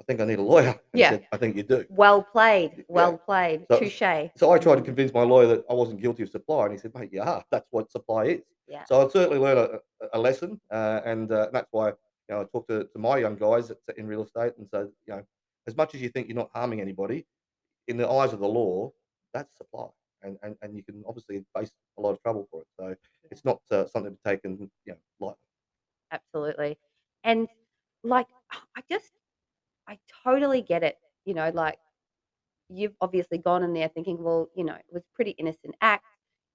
I 0.00 0.04
think 0.04 0.20
I 0.20 0.24
need 0.24 0.38
a 0.38 0.42
lawyer. 0.42 0.68
And 0.92 1.00
Yeah. 1.00 1.10
said, 1.10 1.26
I 1.32 1.36
think 1.36 1.56
you 1.56 1.62
do. 1.62 1.84
Well 1.90 2.22
played. 2.22 2.72
Yeah. 2.78 2.84
Well 2.88 3.18
played. 3.18 3.66
So- 3.70 3.78
Touche. 3.80 4.30
So 4.36 4.50
I 4.52 4.58
tried 4.58 4.76
to 4.76 4.82
convince 4.82 5.12
my 5.12 5.22
lawyer 5.22 5.46
that 5.48 5.64
I 5.68 5.74
wasn't 5.74 6.00
guilty 6.00 6.22
of 6.22 6.30
supply, 6.30 6.64
and 6.64 6.72
he 6.72 6.78
said, 6.78 6.94
"Mate, 6.94 7.12
you 7.12 7.20
are. 7.22 7.44
That's 7.50 7.66
what 7.70 7.90
supply 7.90 8.24
is." 8.26 8.42
Yeah. 8.66 8.84
So 8.86 9.04
I've 9.04 9.10
certainly 9.12 9.38
learned 9.38 9.58
a, 9.58 9.80
a- 10.12 10.18
lesson, 10.18 10.60
uh, 10.70 11.00
and 11.04 11.30
uh, 11.30 11.48
that's 11.52 11.68
why 11.70 11.88
you 11.88 11.94
know 12.30 12.40
I 12.40 12.44
talk 12.44 12.66
to, 12.68 12.84
to 12.84 12.98
my 12.98 13.18
young 13.18 13.36
guys 13.36 13.70
in 13.96 14.06
real 14.06 14.24
estate, 14.24 14.54
and 14.58 14.68
so 14.68 14.90
you 15.06 15.14
know, 15.14 15.22
as 15.66 15.76
much 15.76 15.94
as 15.94 16.00
you 16.02 16.08
think 16.08 16.28
you're 16.28 16.36
not 16.36 16.50
harming 16.54 16.80
anybody, 16.80 17.26
in 17.88 17.96
the 17.96 18.08
eyes 18.08 18.32
of 18.32 18.40
the 18.40 18.48
law, 18.48 18.90
that's 19.34 19.56
supply, 19.56 19.86
and 20.22 20.38
and, 20.42 20.56
and 20.62 20.74
you 20.76 20.82
can 20.82 21.02
obviously 21.06 21.44
face 21.56 21.72
a 21.98 22.00
lot 22.00 22.12
of 22.12 22.22
trouble 22.22 22.48
for 22.50 22.62
it. 22.62 22.66
So 22.78 22.94
it's 23.30 23.44
not 23.44 23.60
uh, 23.70 23.86
something 23.86 24.12
to 24.12 24.18
be 24.24 24.30
taken, 24.30 24.70
you 24.86 24.92
know, 24.92 24.98
lightly. 25.20 25.36
absolutely. 26.10 26.78
And 27.24 27.48
like, 28.02 28.26
I 28.76 28.82
just, 28.90 29.12
I 29.88 29.98
totally 30.24 30.62
get 30.62 30.82
it. 30.82 30.96
You 31.24 31.34
know, 31.34 31.50
like 31.54 31.78
you've 32.68 32.94
obviously 33.00 33.38
gone 33.38 33.62
in 33.62 33.72
there 33.72 33.88
thinking, 33.88 34.22
well, 34.22 34.48
you 34.54 34.64
know, 34.64 34.74
it 34.74 34.84
was 34.92 35.02
pretty 35.14 35.32
innocent 35.32 35.74
act. 35.80 36.04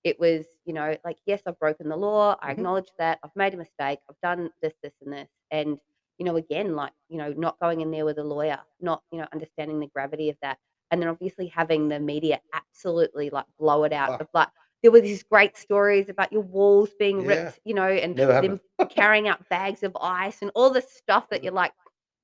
It 0.03 0.19
was, 0.19 0.45
you 0.65 0.73
know, 0.73 0.95
like, 1.03 1.17
yes, 1.25 1.41
I've 1.45 1.59
broken 1.59 1.89
the 1.89 1.97
law. 1.97 2.37
I 2.41 2.51
Mhm. 2.51 2.51
acknowledge 2.51 2.89
that. 2.97 3.19
I've 3.23 3.35
made 3.35 3.53
a 3.53 3.57
mistake. 3.57 3.99
I've 4.09 4.19
done 4.23 4.49
this, 4.61 4.73
this, 4.81 4.93
and 5.01 5.11
this. 5.13 5.29
And, 5.51 5.77
you 6.17 6.25
know, 6.25 6.37
again, 6.37 6.75
like, 6.75 6.93
you 7.09 7.17
know, 7.17 7.33
not 7.33 7.59
going 7.59 7.81
in 7.81 7.91
there 7.91 8.05
with 8.05 8.17
a 8.17 8.23
lawyer, 8.23 8.59
not, 8.79 9.03
you 9.11 9.19
know, 9.19 9.27
understanding 9.33 9.79
the 9.79 9.87
gravity 9.87 10.29
of 10.29 10.37
that. 10.41 10.57
And 10.91 11.01
then 11.01 11.09
obviously 11.09 11.47
having 11.47 11.89
the 11.89 11.99
media 11.99 12.39
absolutely 12.53 13.29
like 13.29 13.45
blow 13.59 13.83
it 13.83 13.93
out 13.93 14.11
Ah. 14.11 14.19
of 14.19 14.27
like, 14.33 14.49
there 14.81 14.91
were 14.91 15.01
these 15.01 15.23
great 15.23 15.57
stories 15.57 16.09
about 16.09 16.31
your 16.31 16.41
walls 16.41 16.89
being 16.97 17.23
Yeah. 17.23 17.25
ripped, 17.25 17.59
you 17.65 17.73
know, 17.73 17.89
and 17.89 18.17
Never 18.17 18.33
them 18.41 18.61
carrying 18.89 19.27
out 19.27 19.47
bags 19.49 19.83
of 19.83 19.95
ice 20.01 20.41
and 20.41 20.51
all 20.55 20.69
this 20.71 20.91
stuff 20.91 21.29
that 21.29 21.43
you're 21.43 21.53
like, 21.53 21.73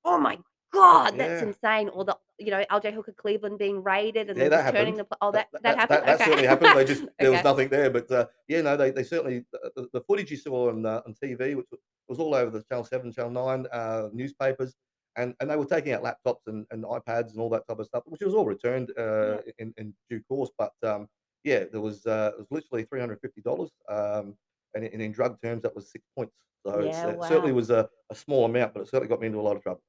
oh 0.06 0.18
my 0.19 0.39
god, 0.75 1.18
that's 1.18 1.42
Yeah. 1.42 1.48
insane. 1.48 1.89
Or 1.89 2.06
the 2.06 2.18
you 2.38 2.51
know 2.51 2.63
LJ 2.72 2.94
Hooker 2.94 3.13
Cleveland 3.13 3.58
being 3.58 3.82
raided 3.84 4.29
and 4.29 4.38
Yeah, 4.38 4.44
then 4.50 4.51
that 4.51 4.62
just 4.63 4.74
turning 4.75 4.96
the 4.98 5.05
pl- 5.05 5.17
oh 5.22 5.32
that 5.32 5.48
that, 5.63 5.77
happened. 5.77 6.03
that, 6.05 6.15
okay. 6.15 6.24
certainly 6.25 6.48
happened. 6.48 6.77
They 6.77 6.86
just 6.86 7.03
there 7.20 7.32
was 7.32 7.39
Okay. 7.39 7.50
nothing 7.50 7.70
there, 7.70 7.89
but 7.89 8.12
uh, 8.12 8.25
yeah, 8.48 8.62
no, 8.62 8.77
they, 8.77 8.91
they 8.91 9.03
certainly 9.03 9.46
the, 9.51 9.72
the- 9.75 9.89
the 9.94 10.01
footage 10.01 10.29
you 10.32 10.38
saw 10.38 10.70
on 10.70 10.86
uh, 10.86 11.01
on 11.05 11.13
TV, 11.13 11.55
which 11.55 11.67
was, 12.08 12.20
all 12.20 12.36
over 12.36 12.51
the 12.51 12.63
Channel 12.63 12.86
Seven, 12.86 13.12
Channel 13.12 13.32
Nine 13.32 13.65
uh, 13.72 14.10
newspapers, 14.13 14.75
and, 15.17 15.34
and 15.39 15.50
they 15.50 15.55
were 15.55 15.65
taking 15.65 15.94
out 15.94 16.03
laptops 16.03 16.41
and, 16.48 16.65
and 16.72 16.84
iPads 16.84 17.32
and 17.32 17.39
all 17.39 17.50
that 17.50 17.67
type 17.67 17.79
of 17.79 17.86
stuff, 17.88 18.03
which 18.05 18.22
was 18.22 18.34
all 18.36 18.46
returned 18.46 18.91
uh, 18.98 19.38
in, 19.60 19.74
in 19.77 19.94
due 20.10 20.22
course. 20.29 20.51
But 20.58 20.74
um, 20.84 21.08
yeah, 21.44 21.63
there 21.72 21.82
was 21.82 22.05
uh, 22.05 22.32
it 22.34 22.39
was 22.39 22.48
literally 22.51 22.84
three 22.84 23.00
hundred 23.00 23.20
fifty 23.22 23.41
dollars, 23.41 23.72
um, 23.89 24.36
and, 24.75 24.84
in- 24.86 24.94
and 24.94 25.01
in 25.01 25.12
drug 25.13 25.41
terms, 25.41 25.63
that 25.63 25.74
was 25.75 25.89
six 25.89 26.05
points. 26.17 26.34
So 26.67 26.79
it's, 26.79 26.98
Yeah, 26.98 27.05
uh, 27.05 27.10
it 27.12 27.24
certainly 27.24 27.51
wow. 27.51 27.55
was 27.58 27.70
a, 27.70 27.88
a 28.12 28.15
small 28.15 28.46
amount, 28.46 28.74
but 28.74 28.82
it 28.82 28.88
certainly 28.89 29.08
got 29.08 29.20
me 29.22 29.27
into 29.27 29.39
a 29.39 29.41
lot 29.41 29.55
of 29.55 29.63
trouble. 29.63 29.82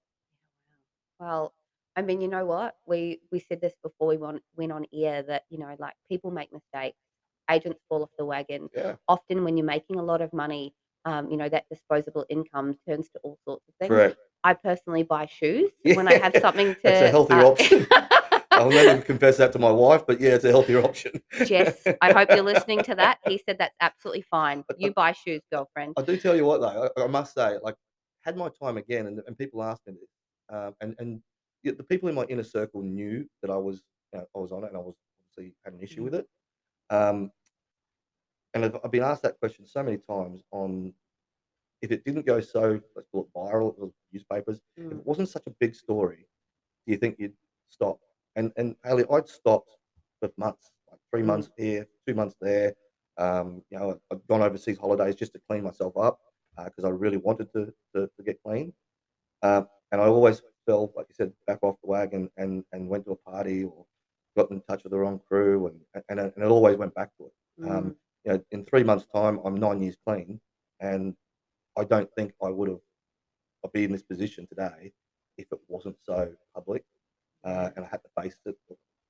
Well, 1.18 1.54
I 1.96 2.02
mean, 2.02 2.20
you 2.20 2.28
know 2.28 2.44
what? 2.44 2.76
We 2.87 3.20
we 3.32 3.40
said 3.40 3.61
this 3.61 3.75
before 3.82 4.08
we 4.08 4.16
went 4.16 4.42
went 4.56 4.73
on 4.73 4.87
air 4.92 5.23
that 5.23 5.44
you 5.49 5.58
know 5.58 5.75
like 5.78 5.94
people 6.11 6.30
make 6.30 6.52
mistakes, 6.52 6.99
agents 7.50 7.80
fall 7.88 8.02
off 8.02 8.11
the 8.18 8.25
wagon. 8.25 8.68
Yeah, 8.75 8.94
Often 9.08 9.44
when 9.44 9.56
you're 9.56 9.66
making 9.66 9.96
a 9.96 10.02
lot 10.02 10.20
of 10.20 10.32
money, 10.32 10.75
um, 11.04 11.30
you 11.30 11.37
know 11.37 11.49
that 11.49 11.64
disposable 11.70 12.26
income 12.28 12.76
turns 12.87 13.08
to 13.11 13.18
all 13.23 13.38
sorts 13.46 13.64
of 13.68 13.75
things. 13.80 14.14
I 14.44 14.54
personally 14.54 15.02
buy 15.02 15.26
shoes 15.26 15.70
when 15.94 16.06
I 16.06 16.18
have 16.18 16.37
something 16.37 16.75
to. 16.75 16.80
that's 16.85 17.02
a 17.02 17.11
healthier 17.11 17.40
uh, 17.40 17.49
option. 17.49 17.87
I'll 18.52 18.70
never 18.70 19.02
confess 19.02 19.37
that 19.37 19.52
to 19.52 19.58
my 19.58 19.70
wife, 19.70 20.06
but 20.06 20.18
yeah, 20.20 20.30
it's 20.30 20.44
a 20.44 20.50
healthier 20.50 20.82
option. 20.82 21.12
Jess, 21.44 21.87
I 22.00 22.12
hope 22.12 22.30
you're 22.30 22.42
listening 22.42 22.82
to 22.85 22.94
that. 22.94 23.18
He 23.26 23.38
said 23.44 23.58
that's 23.58 23.75
absolutely 23.80 24.23
fine. 24.23 24.64
You 24.78 24.92
buy 24.92 25.12
shoes, 25.12 25.42
girlfriend. 25.52 25.94
I 25.99 26.02
do 26.02 26.16
tell 26.16 26.35
you 26.35 26.46
what 26.46 26.61
though, 26.62 26.90
I, 26.96 27.02
I 27.02 27.06
must 27.06 27.35
say, 27.35 27.56
like, 27.62 27.75
had 28.23 28.37
my 28.37 28.49
time 28.49 28.78
again, 28.78 29.06
and, 29.06 29.20
and 29.26 29.37
people 29.37 29.62
asked 29.62 29.87
me 29.87 29.92
this, 29.92 30.08
um, 30.49 30.75
and 30.81 30.95
and 30.99 31.23
the 31.65 31.83
people 31.85 32.09
in 32.09 32.15
my 32.15 32.25
inner 32.25 32.45
circle 32.45 32.83
knew 32.83 33.29
that 33.43 33.50
I 33.50 33.57
was, 33.57 33.83
you 34.12 34.21
know, 34.21 34.26
I 34.35 34.38
was 34.38 34.53
on 34.53 34.65
it, 34.65 34.69
and 34.69 34.76
I 34.76 34.81
was 34.81 34.95
obviously 35.21 35.55
had 35.65 35.75
an 35.75 35.81
issue 35.81 36.00
Mhm. 36.00 36.05
with 36.05 36.15
it. 36.15 36.29
Um, 36.91 37.33
and 38.55 38.65
I've, 38.65 38.76
I've 38.85 38.91
been 38.91 39.03
asked 39.03 39.23
that 39.23 39.38
question 39.38 39.67
so 39.67 39.83
many 39.83 39.99
times 39.99 40.43
on 40.53 40.95
if 41.83 41.91
it 41.91 42.05
didn't 42.05 42.25
go 42.25 42.41
so 42.41 42.81
let's 42.95 43.09
call 43.09 43.23
it 43.23 43.38
viral, 43.38 43.75
or 43.79 43.93
newspapers. 44.12 44.61
If 44.76 44.85
Mm. 44.85 45.00
it 45.00 45.07
wasn't 45.07 45.29
such 45.29 45.47
a 45.47 45.50
big 45.50 45.75
story, 45.75 46.26
do 46.87 46.93
you 46.93 46.97
think 46.99 47.17
you'd 47.19 47.37
stop? 47.69 47.99
And 48.37 48.53
and 48.57 48.76
Haley, 48.85 49.05
I'd 49.11 49.29
stopped 49.29 49.76
for 50.21 50.31
months, 50.37 50.71
like 50.91 51.00
three 51.11 51.23
Mm. 51.23 51.26
months 51.26 51.50
here, 51.57 51.87
two 52.07 52.15
months 52.15 52.37
there. 52.41 52.75
Um, 53.19 53.62
you 53.71 53.79
know, 53.79 54.00
I've 54.11 54.26
gone 54.26 54.43
overseas 54.43 54.79
holidays 54.79 55.15
just 55.17 55.33
to 55.33 55.41
clean 55.49 55.65
myself 55.65 55.97
up 55.97 56.21
because 56.65 56.85
I 56.85 56.91
really 56.91 57.17
wanted 57.19 57.53
to 57.53 57.73
to, 57.95 58.09
to 58.17 58.23
get 58.25 58.41
clean. 58.43 58.73
Um, 59.43 59.69
and 59.93 60.00
I 60.00 60.07
always 60.07 60.43
fell, 60.66 60.93
like 60.97 61.07
you 61.09 61.14
said, 61.14 61.33
back 61.47 61.59
off 61.62 61.76
the 61.83 61.88
wagon 61.88 62.31
and 62.37 62.64
and 62.73 62.88
went 62.88 63.05
to 63.07 63.12
a 63.12 63.16
party 63.16 63.64
or 63.64 63.87
got 64.37 64.50
in 64.50 64.61
touch 64.62 64.83
with 64.85 64.93
the 64.93 64.99
wrong 64.99 65.21
crew, 65.28 65.66
and 65.69 65.81
and, 66.09 66.21
it- 66.21 66.35
and 66.37 66.45
it 66.45 66.49
always 66.50 66.76
went 66.76 66.95
back 66.95 67.11
to 67.19 67.26
it. 67.26 67.33
Um, 67.71 67.85
Mm. 67.85 67.97
you 68.25 68.33
know, 68.33 68.45
in 68.50 68.64
three 68.64 68.83
months' 68.83 69.07
time, 69.14 69.38
I'm 69.45 69.55
nine 69.57 69.81
years 69.81 69.97
clean, 70.07 70.40
and 70.81 71.16
I 71.76 71.85
don't 71.85 72.11
think 72.14 72.35
I 72.43 72.50
would 72.50 72.69
have 72.69 72.81
I'd 73.64 73.73
be 73.73 73.85
in 73.85 73.93
this 73.93 74.02
position 74.02 74.47
today 74.47 74.93
if 75.38 75.47
it 75.52 75.61
wasn't 75.69 75.97
so 76.02 76.35
public, 76.55 76.85
uh, 77.45 77.71
and 77.76 77.85
I 77.85 77.88
had 77.88 78.02
to 78.02 78.11
face 78.23 78.37
it. 78.47 78.57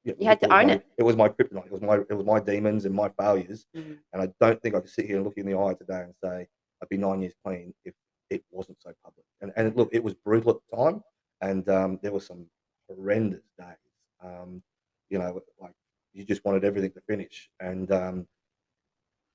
Yeah, 0.04 0.14
You 0.18 0.26
had 0.28 0.40
to 0.40 0.46
own 0.46 0.66
my- 0.68 0.72
it. 0.74 0.86
It 0.98 1.02
was 1.02 1.16
my 1.16 1.28
kryptonite. 1.28 1.66
It 1.66 1.72
was 1.72 1.82
my 1.82 1.96
it 1.96 2.14
was 2.14 2.24
my 2.24 2.38
demons 2.40 2.84
and 2.84 2.94
my 2.94 3.08
failures, 3.18 3.66
Mm. 3.74 3.98
and 4.12 4.22
I 4.22 4.26
don't 4.40 4.60
think 4.62 4.74
I 4.76 4.80
could 4.80 4.90
sit 4.90 5.06
here 5.06 5.16
and 5.16 5.24
look 5.24 5.36
you 5.36 5.42
in 5.44 5.50
the 5.50 5.58
eye 5.58 5.74
today 5.74 6.02
and 6.02 6.14
say 6.22 6.48
I'd 6.80 6.88
be 6.88 6.96
nine 6.98 7.20
years 7.22 7.34
clean 7.44 7.74
if 7.84 7.94
it 8.30 8.44
wasn't 8.50 8.78
so 8.80 8.92
public. 9.04 9.26
And 9.40 9.52
and 9.56 9.76
look, 9.76 9.90
it 9.92 10.02
was 10.02 10.14
brutal 10.14 10.50
at 10.52 10.56
the 10.70 10.76
time, 10.76 11.02
and 11.40 11.68
um, 11.68 11.98
there 12.02 12.12
were 12.12 12.20
some 12.20 12.46
horrendous 12.88 13.44
days. 13.58 13.76
Um, 14.22 14.62
you 15.10 15.18
know, 15.18 15.40
like 15.60 15.72
you 16.12 16.24
just 16.24 16.44
wanted 16.44 16.64
everything 16.64 16.92
to 16.92 17.00
finish, 17.02 17.50
and 17.60 17.90
um, 17.92 18.26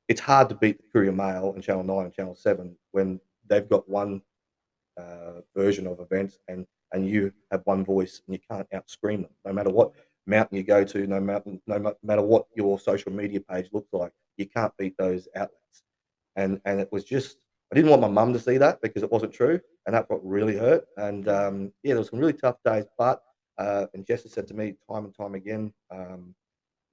it's 0.08 0.22
hard 0.22 0.50
to 0.50 0.56
beat 0.56 0.78
the 0.78 0.88
Courier 0.92 1.12
Mail 1.12 1.54
and 1.54 1.64
Channel 1.64 1.84
Nine 1.84 2.06
and 2.06 2.14
Channel 2.14 2.36
Seven 2.36 2.76
when 2.92 3.20
they've 3.48 3.70
got 3.70 3.88
one 3.90 4.22
uh, 4.98 5.42
version 5.56 5.88
of 5.88 6.00
events 6.00 6.40
and 6.48 6.66
and 6.94 7.08
you 7.08 7.32
have 7.52 7.62
one 7.64 7.86
voice 7.86 8.22
and 8.28 8.36
you 8.36 8.40
can't 8.50 8.68
out 8.74 8.90
scream 8.90 9.22
them, 9.22 9.32
no 9.46 9.54
matter 9.54 9.70
what 9.70 9.92
mountain 10.28 10.58
you 10.58 10.64
go 10.64 10.84
to, 10.84 11.08
no 11.08 11.20
mountain, 11.20 11.62
no 11.68 11.96
matter 12.04 12.22
what 12.22 12.46
your 12.56 12.78
social 12.80 13.12
media 13.12 13.40
page 13.40 13.70
looks 13.72 13.94
like, 13.94 14.12
you 14.38 14.46
can't 14.46 14.76
beat 14.78 14.96
those 14.98 15.28
outlets. 15.36 15.84
And 16.36 16.60
and 16.66 16.80
it 16.80 16.92
was 16.92 17.04
just 17.04 17.38
I 17.72 17.76
didn't 17.76 17.90
want 17.90 18.02
my 18.02 18.08
mum 18.10 18.34
to 18.34 18.40
see 18.40 18.58
that 18.58 18.82
because 18.82 19.02
it 19.02 19.12
wasn't 19.12 19.34
true, 19.34 19.60
and 19.86 19.96
that 19.96 20.10
what 20.10 20.26
really 20.26 20.58
hurt. 20.58 20.86
And 20.98 21.28
um, 21.30 21.72
yeah, 21.84 21.94
there 21.94 22.00
was 22.00 22.10
some 22.10 22.20
really 22.20 22.34
tough 22.34 22.58
days, 22.66 22.86
but 22.98 23.22
uh, 23.58 23.86
and 23.94 24.06
Jess 24.06 24.24
has 24.24 24.34
said 24.34 24.48
to 24.48 24.54
me 24.54 24.76
time 24.90 25.06
and 25.06 25.16
time 25.16 25.36
again, 25.36 25.74
um, 25.90 26.36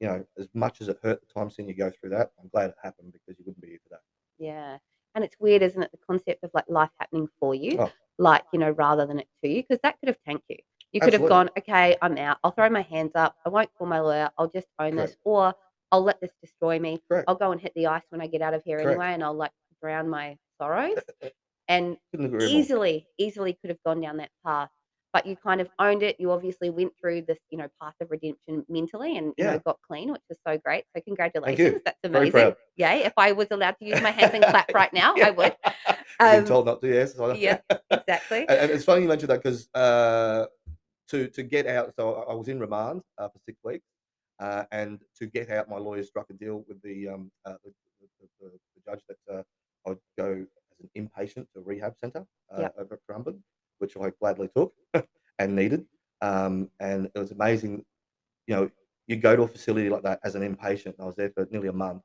you 0.01 0.07
know, 0.07 0.25
as 0.39 0.49
much 0.55 0.81
as 0.81 0.89
it 0.89 0.99
hurt 1.03 1.21
the 1.21 1.33
time 1.33 1.51
seeing 1.51 1.69
you 1.69 1.75
go 1.75 1.91
through 1.91 2.11
that, 2.11 2.31
I'm 2.41 2.49
glad 2.49 2.71
it 2.71 2.77
happened 2.83 3.13
because 3.13 3.39
you 3.39 3.45
wouldn't 3.45 3.63
be 3.63 3.71
here 3.71 3.81
today. 3.83 4.01
Yeah. 4.39 4.79
And 5.15 5.25
it's 5.25 5.37
weird, 5.41 5.63
isn't 5.63 5.83
it? 5.83 5.91
The 5.91 5.99
concept 6.07 6.45
of 6.45 6.51
like 6.55 6.67
life 6.69 6.91
happening 7.01 7.29
for 7.41 7.55
you, 7.55 7.79
Oh. 7.81 7.91
like, 8.19 8.45
you 8.53 8.59
know, 8.61 8.71
rather 8.71 9.07
than 9.07 9.19
it 9.19 9.27
to 9.43 9.49
you, 9.51 9.63
because 9.63 9.81
that 9.83 9.99
could 9.99 10.09
have 10.09 10.19
tanked 10.25 10.45
you. 10.49 10.59
You 10.93 11.01
could 11.01 11.15
Absolutely. 11.15 11.35
have 11.35 11.47
gone, 11.47 11.51
okay, 11.59 11.97
I'm 12.01 12.17
out. 12.19 12.39
I'll 12.45 12.53
throw 12.53 12.71
my 12.71 12.83
hands 12.83 13.13
up. 13.15 13.35
I 13.45 13.49
won't 13.49 13.71
call 13.77 13.89
my 13.89 14.01
lawyer. 14.01 14.31
I'll 14.39 14.49
just 14.49 14.69
own 14.79 14.95
this, 14.97 15.17
or 15.25 15.55
I'll 15.91 16.03
let 16.03 16.21
this 16.21 16.31
destroy 16.41 16.79
me. 16.79 17.03
Correct. 17.09 17.25
I'll 17.27 17.35
go 17.35 17.51
and 17.51 17.61
hit 17.61 17.73
the 17.75 17.89
ice 17.89 18.05
when 18.11 18.21
I 18.21 18.27
get 18.27 18.43
out 18.43 18.55
of 18.55 18.63
here 18.65 18.79
Correct. 18.79 18.91
anyway, 18.91 19.15
and 19.15 19.25
I'll 19.25 19.35
like 19.35 19.51
drown 19.83 20.09
my 20.09 20.37
sorrows. 20.61 20.97
And 21.69 21.97
easily, 22.41 23.07
easily 23.19 23.53
could 23.61 23.71
have 23.71 23.83
gone 23.85 24.01
down 24.01 24.17
that 24.19 24.31
path. 24.45 24.71
But 25.13 25.25
you 25.27 25.37
kind 25.37 25.61
of 25.63 25.69
owned 25.79 26.03
it. 26.03 26.17
You 26.19 26.31
obviously 26.33 26.69
went 26.69 26.93
through 27.01 27.23
this, 27.23 27.39
you 27.51 27.57
know, 27.57 27.67
path 27.81 27.95
of 28.01 28.11
redemption 28.11 28.65
mentally 28.69 29.17
and 29.17 29.29
you 29.39 29.45
Yeah. 29.45 29.53
know 29.53 29.59
got 29.61 29.79
clean, 29.87 30.13
which 30.13 30.21
is 30.29 30.39
so 30.47 30.59
great. 30.59 30.85
So 30.95 31.03
congratulations. 31.03 31.81
That's 31.85 31.99
amazing. 32.05 32.55
Yay. 32.77 33.05
If 33.05 33.15
I 33.17 33.33
was 33.33 33.49
allowed 33.51 33.77
to 33.81 33.87
use 33.87 34.01
my 34.03 34.11
hands 34.11 34.35
and 34.35 34.45
clap 34.51 34.73
right 34.75 34.93
now, 34.93 35.15
I 35.17 35.31
would. 35.31 35.57
Been 36.21 36.41
Um, 36.41 36.45
told 36.45 36.67
not 36.67 36.81
to, 36.83 36.89
yes. 36.89 37.15
so- 37.15 37.33
yeah, 37.35 37.59
Exactly. 37.91 38.47
and, 38.49 38.71
it's 38.71 38.85
funny 38.85 39.03
you 39.03 39.09
mentioned 39.09 39.31
that 39.31 39.43
because 39.43 39.69
uh, 39.75 40.47
to 41.09 41.29
to 41.29 41.43
get 41.43 41.67
out, 41.67 41.95
so 41.97 42.25
I 42.29 42.35
was 42.35 42.49
in 42.49 42.61
remand 42.61 43.01
uh, 43.17 43.29
for 43.29 43.39
six 43.47 43.59
weeks, 43.65 43.87
uh, 44.41 44.65
and 44.73 45.01
to 45.19 45.27
get 45.27 45.49
out, 45.51 45.71
my 45.71 45.79
lawyer 45.79 46.03
struck 46.03 46.29
a 46.29 46.35
deal 46.35 46.65
with 46.69 46.83
the 46.83 47.09
um, 47.09 47.31
uh, 47.47 47.55
the, 47.65 47.71
the, 48.21 48.27
the, 48.41 48.51
the 48.75 48.91
judge 48.91 49.01
that 49.09 49.45
I 49.89 49.93
would 49.93 49.99
go 50.19 50.45
as 50.73 50.79
an 50.83 50.91
inpatient 51.09 51.47
to 51.55 51.61
a 51.61 51.63
rehab 51.63 51.97
centre 51.99 52.27
uh, 52.55 52.61
Yep. 52.63 52.75
over 52.79 52.95
at 52.95 53.01
Currumbin, 53.09 53.39
which 53.79 53.97
I 53.97 54.11
gladly 54.21 54.49
took 54.55 54.73
and 55.39 55.57
needed. 55.57 55.87
Um, 56.21 56.71
and 56.81 57.07
it 57.15 57.19
was 57.19 57.31
amazing, 57.31 57.85
you 58.47 58.57
know, 58.57 58.71
you 59.07 59.17
go 59.17 59.35
to 59.37 59.43
a 59.43 59.49
facility 59.49 59.89
like 59.89 60.03
that 60.03 60.21
as 60.25 60.35
an 60.35 60.43
inpatient. 60.43 60.87
And 60.87 61.01
I 61.01 61.05
was 61.07 61.17
there 61.17 61.31
for 61.31 61.47
nearly 61.51 61.69
a 61.69 61.73
month, 61.73 62.03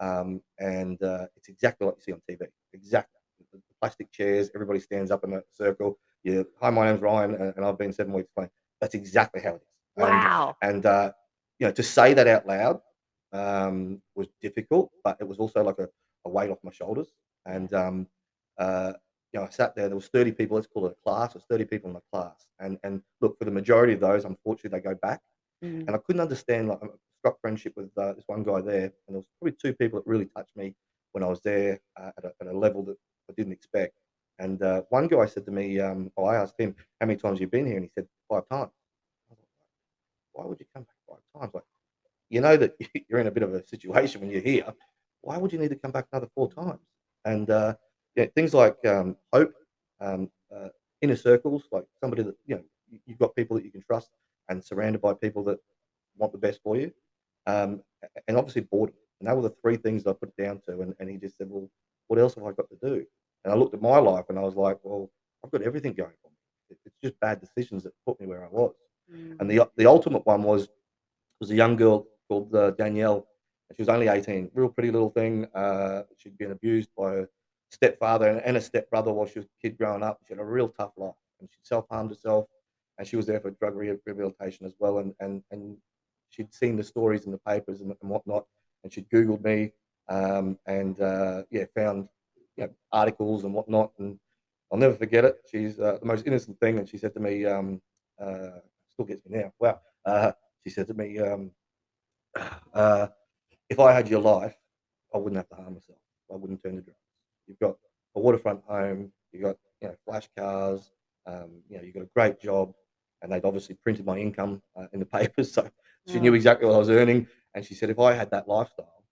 um, 0.00 0.42
and 0.58 1.02
uh, 1.02 1.26
it's 1.36 1.48
exactly 1.48 1.86
like 1.86 1.96
you 1.98 2.02
see 2.02 2.12
on 2.12 2.20
TV. 2.28 2.46
Exactly, 2.74 3.18
the, 3.52 3.60
plastic 3.80 4.12
chairs, 4.12 4.50
everybody 4.54 4.80
stands 4.80 5.10
up 5.10 5.24
in 5.24 5.32
a 5.34 5.42
circle. 5.52 5.98
Yeah, 6.24 6.42
hi, 6.60 6.70
my 6.70 6.86
name's 6.86 7.00
Ryan, 7.00 7.34
and, 7.36 7.54
and 7.56 7.64
I've 7.64 7.78
been 7.78 7.92
seven 7.92 8.12
weeks 8.12 8.28
clean. 8.36 8.50
That's 8.80 8.94
exactly 8.94 9.40
how 9.40 9.50
it 9.50 9.62
is. 9.62 9.68
And- 9.96 10.06
Wow. 10.08 10.56
and 10.60 10.84
uh, 10.86 11.12
you 11.60 11.66
know, 11.66 11.72
to 11.72 11.82
say 11.82 12.12
that 12.14 12.26
out 12.26 12.46
loud 12.46 12.80
um, 13.32 14.02
was 14.16 14.26
difficult, 14.42 14.90
but 15.04 15.16
it 15.20 15.28
was 15.28 15.38
also 15.38 15.62
like 15.62 15.78
a, 15.78 15.88
a 16.24 16.28
weight 16.28 16.50
off 16.50 16.58
my 16.62 16.72
shoulders. 16.72 17.08
And 17.46 17.72
um, 17.74 18.06
uh, 18.58 18.92
you 19.32 19.40
know, 19.40 19.46
I 19.46 19.50
sat 19.50 19.74
there. 19.74 19.88
There 19.88 19.96
was 19.96 20.08
thirty 20.08 20.32
people. 20.32 20.56
Let's 20.56 20.66
call 20.66 20.86
it 20.86 20.96
a 20.98 21.08
class. 21.08 21.34
There's 21.34 21.44
thirty 21.44 21.64
people 21.64 21.90
in 21.90 21.94
the 21.94 22.02
class. 22.12 22.46
And 22.60 22.78
and 22.84 23.02
look, 23.20 23.38
for 23.38 23.44
the 23.44 23.50
majority 23.50 23.92
of 23.92 24.00
those, 24.00 24.24
unfortunately, 24.24 24.78
they 24.78 24.82
go 24.82 24.94
back. 24.94 25.20
Mm. 25.64 25.86
And 25.86 25.90
I 25.90 25.98
couldn't 25.98 26.22
understand. 26.22 26.68
Like, 26.68 26.78
I 26.82 26.86
struck 27.20 27.40
friendship 27.40 27.72
with 27.76 27.90
uh, 27.96 28.12
this 28.12 28.24
one 28.26 28.42
guy 28.42 28.60
there, 28.60 28.84
and 28.84 28.92
there 29.08 29.16
was 29.16 29.26
probably 29.40 29.56
two 29.60 29.74
people 29.74 29.98
that 29.98 30.06
really 30.06 30.26
touched 30.26 30.56
me 30.56 30.74
when 31.12 31.24
I 31.24 31.28
was 31.28 31.40
there 31.40 31.80
uh, 32.00 32.10
at, 32.18 32.24
a, 32.24 32.32
at 32.40 32.46
a 32.48 32.58
level 32.58 32.82
that 32.84 32.96
I 33.30 33.34
didn't 33.36 33.52
expect. 33.52 33.94
And 34.38 34.62
uh, 34.62 34.82
one 34.90 35.06
guy 35.06 35.26
said 35.26 35.44
to 35.46 35.52
me, 35.52 35.80
um, 35.80 36.10
oh, 36.16 36.24
I 36.24 36.36
asked 36.36 36.58
him 36.58 36.74
how 37.00 37.06
many 37.06 37.18
times 37.18 37.40
you've 37.40 37.50
been 37.50 37.66
here, 37.66 37.76
and 37.76 37.84
he 37.84 37.90
said 37.94 38.06
five 38.28 38.48
times. 38.50 38.72
Like, 39.30 39.38
Why 40.32 40.44
would 40.44 40.58
you 40.58 40.66
come 40.74 40.82
back 40.84 40.96
five 41.08 41.40
times? 41.40 41.54
Like, 41.54 41.64
you 42.30 42.40
know 42.40 42.56
that 42.56 42.74
you're 43.08 43.20
in 43.20 43.28
a 43.28 43.30
bit 43.30 43.42
of 43.42 43.54
a 43.54 43.66
situation 43.66 44.20
when 44.20 44.30
you're 44.30 44.40
here. 44.40 44.72
Why 45.24 45.36
would 45.38 45.52
you 45.52 45.58
need 45.58 45.70
to 45.70 45.76
come 45.76 45.90
back 45.90 46.06
another 46.12 46.28
four 46.34 46.50
times? 46.50 46.80
And 47.24 47.48
uh, 47.50 47.74
yeah, 48.14 48.26
things 48.36 48.52
like 48.54 48.76
um, 48.86 49.16
hope, 49.32 49.52
um, 50.00 50.30
uh, 50.54 50.68
inner 51.00 51.16
circles, 51.16 51.64
like 51.72 51.84
somebody 52.00 52.22
that 52.22 52.36
you 52.46 52.56
know 52.56 52.64
you- 52.90 53.00
you've 53.06 53.18
got 53.18 53.34
people 53.34 53.56
that 53.56 53.64
you 53.64 53.72
can 53.72 53.80
trust, 53.82 54.10
and 54.48 54.62
surrounded 54.62 55.00
by 55.00 55.14
people 55.14 55.42
that 55.44 55.58
want 56.18 56.32
the 56.32 56.38
best 56.38 56.60
for 56.62 56.76
you, 56.76 56.92
um, 57.46 57.82
and 58.28 58.36
obviously 58.36 58.62
boredom. 58.62 58.94
And 59.18 59.28
that 59.28 59.36
were 59.36 59.42
the 59.48 59.56
three 59.62 59.76
things 59.76 60.06
I 60.06 60.12
put 60.12 60.28
it 60.36 60.42
down 60.42 60.60
to. 60.66 60.80
And, 60.82 60.94
and 60.98 61.08
he 61.08 61.16
just 61.16 61.38
said, 61.38 61.48
"Well, 61.50 61.68
what 62.08 62.18
else 62.18 62.34
have 62.34 62.44
I 62.44 62.52
got 62.52 62.68
to 62.68 62.78
do?" 62.82 63.06
And 63.44 63.52
I 63.52 63.56
looked 63.56 63.74
at 63.74 63.82
my 63.82 63.98
life 63.98 64.26
and 64.28 64.38
I 64.38 64.42
was 64.42 64.54
like, 64.54 64.78
"Well, 64.82 65.10
I've 65.42 65.50
got 65.50 65.62
everything 65.62 65.94
going 65.94 66.16
for 66.22 66.30
me. 66.30 66.76
It's 66.84 66.96
just 67.02 67.18
bad 67.20 67.40
decisions 67.40 67.82
that 67.84 67.94
put 68.06 68.20
me 68.20 68.26
where 68.26 68.44
I 68.44 68.48
was." 68.48 68.74
Mm. 69.10 69.36
And 69.40 69.50
the 69.50 69.70
the 69.76 69.86
ultimate 69.86 70.24
one 70.26 70.42
was 70.42 70.68
was 71.40 71.50
a 71.50 71.54
young 71.54 71.76
girl 71.76 72.06
called 72.28 72.54
uh, 72.54 72.70
Danielle. 72.72 73.26
She 73.76 73.82
was 73.82 73.88
only 73.88 74.08
18, 74.08 74.50
real 74.54 74.68
pretty 74.68 74.90
little 74.90 75.10
thing. 75.10 75.46
Uh, 75.54 76.02
she'd 76.16 76.38
been 76.38 76.52
abused 76.52 76.90
by 76.96 77.10
her 77.10 77.28
stepfather 77.70 78.28
and, 78.28 78.40
and 78.42 78.56
a 78.56 78.60
stepbrother 78.60 79.12
while 79.12 79.26
she 79.26 79.38
was 79.40 79.46
a 79.46 79.62
kid 79.62 79.76
growing 79.78 80.02
up. 80.02 80.20
She 80.26 80.34
had 80.34 80.40
a 80.40 80.44
real 80.44 80.68
tough 80.68 80.92
life, 80.96 81.14
and 81.40 81.48
she 81.50 81.58
self 81.62 81.86
harmed 81.90 82.10
herself. 82.10 82.46
And 82.98 83.06
she 83.06 83.16
was 83.16 83.26
there 83.26 83.40
for 83.40 83.50
drug 83.50 83.74
rehabilitation 83.74 84.66
as 84.66 84.74
well. 84.78 84.98
And 84.98 85.14
and 85.20 85.42
and 85.50 85.76
she'd 86.30 86.54
seen 86.54 86.76
the 86.76 86.84
stories 86.84 87.26
in 87.26 87.32
the 87.32 87.38
papers 87.38 87.80
and, 87.80 87.94
and 88.00 88.10
whatnot. 88.10 88.46
And 88.82 88.92
she'd 88.92 89.08
googled 89.10 89.42
me, 89.42 89.72
um, 90.08 90.58
and 90.66 91.00
uh, 91.00 91.42
yeah, 91.50 91.64
found 91.74 92.08
you 92.56 92.64
know, 92.64 92.70
articles 92.92 93.44
and 93.44 93.54
whatnot. 93.54 93.92
And 93.98 94.18
I'll 94.70 94.78
never 94.78 94.94
forget 94.94 95.24
it. 95.24 95.36
She's 95.50 95.80
uh, 95.80 95.98
the 96.00 96.06
most 96.06 96.26
innocent 96.26 96.60
thing. 96.60 96.78
And 96.78 96.88
she 96.88 96.98
said 96.98 97.14
to 97.14 97.20
me, 97.20 97.44
um, 97.46 97.80
uh, 98.20 98.60
still 98.90 99.04
gets 99.04 99.24
me 99.26 99.38
now. 99.38 99.52
Wow. 99.58 99.80
Uh, 100.04 100.32
she 100.62 100.70
said 100.70 100.86
to 100.88 100.94
me, 100.94 101.18
um, 101.18 101.50
uh, 102.74 103.08
if 103.70 103.78
I 103.80 103.92
had 103.92 104.08
your 104.08 104.20
life, 104.20 104.54
I 105.14 105.18
wouldn't 105.18 105.36
have 105.36 105.48
to 105.50 105.54
harm 105.56 105.74
myself. 105.74 105.98
I 106.32 106.36
wouldn't 106.36 106.62
turn 106.62 106.76
to 106.76 106.82
drugs. 106.82 106.98
You've 107.46 107.58
got 107.58 107.76
a 108.16 108.20
waterfront 108.20 108.62
home. 108.66 109.12
You've 109.32 109.42
got 109.42 109.56
you 109.80 109.88
know 109.88 109.94
flash 110.06 110.28
cars. 110.36 110.90
Um, 111.26 111.62
you 111.68 111.76
know 111.76 111.82
you've 111.84 111.94
got 111.94 112.02
a 112.02 112.10
great 112.14 112.40
job, 112.40 112.72
and 113.22 113.30
they'd 113.32 113.44
obviously 113.44 113.76
printed 113.76 114.04
my 114.06 114.18
income 114.18 114.62
uh, 114.76 114.86
in 114.92 115.00
the 115.00 115.06
papers, 115.18 115.52
so 115.52 115.68
she 116.08 116.20
knew 116.20 116.32
Oh. 116.32 116.34
exactly 116.34 116.66
what 116.66 116.74
I 116.74 116.78
was 116.78 116.90
earning. 116.90 117.26
And 117.54 117.64
she 117.64 117.74
said, 117.74 117.88
if 117.88 118.00
I 118.00 118.12
had 118.14 118.30
that 118.32 118.48
lifestyle, 118.48 119.04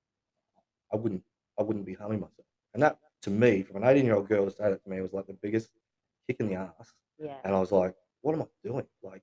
I 0.93 0.97
wouldn't, 0.97 1.23
I 1.59 1.63
wouldn't 1.63 1.87
be 1.87 1.95
harming 1.95 2.21
myself. 2.21 2.45
And 2.75 2.83
that, 2.83 2.99
to 3.23 3.31
me, 3.31 3.63
from 3.63 3.77
an 3.77 3.85
18 3.89 4.05
year 4.05 4.17
old 4.17 4.29
girl 4.29 4.45
to 4.45 4.51
say 4.51 4.65
that 4.69 4.83
to 4.83 4.91
me 4.91 5.01
was 5.01 5.13
like 5.13 5.27
the 5.29 5.39
biggest 5.41 5.71
kick 6.27 6.39
in 6.41 6.49
the 6.49 6.57
ass. 6.57 6.93
Yeah. 7.19 7.37
And 7.45 7.55
I 7.55 7.61
was 7.61 7.71
like, 7.71 7.95
what 8.23 8.35
am 8.35 8.43
I 8.43 8.47
doing? 8.65 8.85
Like, 9.03 9.23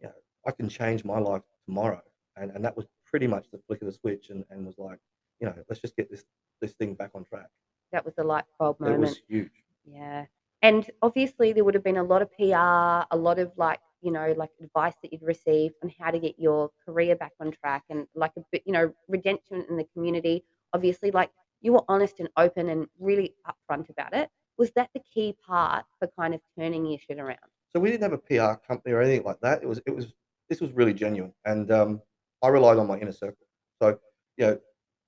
you 0.00 0.06
know, 0.08 0.14
I 0.46 0.50
can 0.52 0.68
change 0.70 1.04
my 1.04 1.18
life 1.18 1.42
tomorrow. 1.66 2.02
And 2.36 2.50
and 2.52 2.64
that 2.64 2.74
was 2.76 2.86
pretty 3.14 3.28
much 3.28 3.46
the 3.52 3.60
flick 3.68 3.80
of 3.80 3.86
the 3.86 3.92
switch 3.92 4.30
and, 4.30 4.44
and 4.50 4.66
was 4.66 4.76
like, 4.76 4.98
you 5.38 5.46
know, 5.46 5.54
let's 5.68 5.80
just 5.80 5.94
get 5.94 6.10
this 6.10 6.24
this 6.60 6.72
thing 6.72 6.94
back 6.94 7.10
on 7.14 7.22
track. 7.22 7.46
That 7.92 8.04
was 8.04 8.12
the 8.16 8.24
light 8.24 8.42
bulb 8.58 8.80
moment. 8.80 8.96
It 8.96 9.00
was 9.06 9.22
huge. 9.28 9.62
Yeah. 9.84 10.24
And 10.62 10.90
obviously 11.00 11.52
there 11.52 11.62
would 11.62 11.74
have 11.74 11.84
been 11.84 11.98
a 11.98 12.02
lot 12.02 12.22
of 12.22 12.32
PR, 12.32 13.06
a 13.14 13.16
lot 13.16 13.38
of 13.38 13.52
like, 13.56 13.78
you 14.00 14.10
know, 14.10 14.34
like 14.36 14.50
advice 14.60 14.94
that 15.00 15.12
you'd 15.12 15.22
received 15.22 15.76
on 15.84 15.92
how 15.96 16.10
to 16.10 16.18
get 16.18 16.40
your 16.40 16.72
career 16.84 17.14
back 17.14 17.30
on 17.38 17.52
track 17.52 17.84
and 17.88 18.08
like 18.16 18.32
a 18.36 18.40
bit, 18.50 18.62
you 18.66 18.72
know, 18.72 18.92
redemption 19.06 19.64
in 19.68 19.76
the 19.76 19.86
community. 19.94 20.42
Obviously, 20.72 21.12
like 21.12 21.30
you 21.60 21.72
were 21.72 21.84
honest 21.86 22.18
and 22.18 22.28
open 22.36 22.68
and 22.68 22.88
really 22.98 23.36
upfront 23.46 23.90
about 23.90 24.12
it. 24.12 24.28
Was 24.58 24.72
that 24.72 24.90
the 24.92 25.00
key 25.14 25.36
part 25.46 25.84
for 26.00 26.08
kind 26.18 26.34
of 26.34 26.40
turning 26.58 26.84
your 26.84 26.98
shit 26.98 27.20
around? 27.20 27.38
So 27.72 27.78
we 27.78 27.92
didn't 27.92 28.10
have 28.10 28.12
a 28.12 28.18
PR 28.18 28.58
company 28.66 28.92
or 28.92 29.00
anything 29.00 29.24
like 29.24 29.40
that. 29.42 29.62
It 29.62 29.68
was 29.68 29.80
it 29.86 29.94
was 29.94 30.08
this 30.48 30.60
was 30.60 30.72
really 30.72 30.94
genuine, 30.94 31.32
and 31.44 31.70
um, 31.70 32.02
I 32.44 32.48
relied 32.48 32.78
on 32.78 32.86
my 32.86 32.98
inner 32.98 33.12
circle. 33.12 33.46
So 33.80 33.98
you 34.36 34.46
know, 34.46 34.58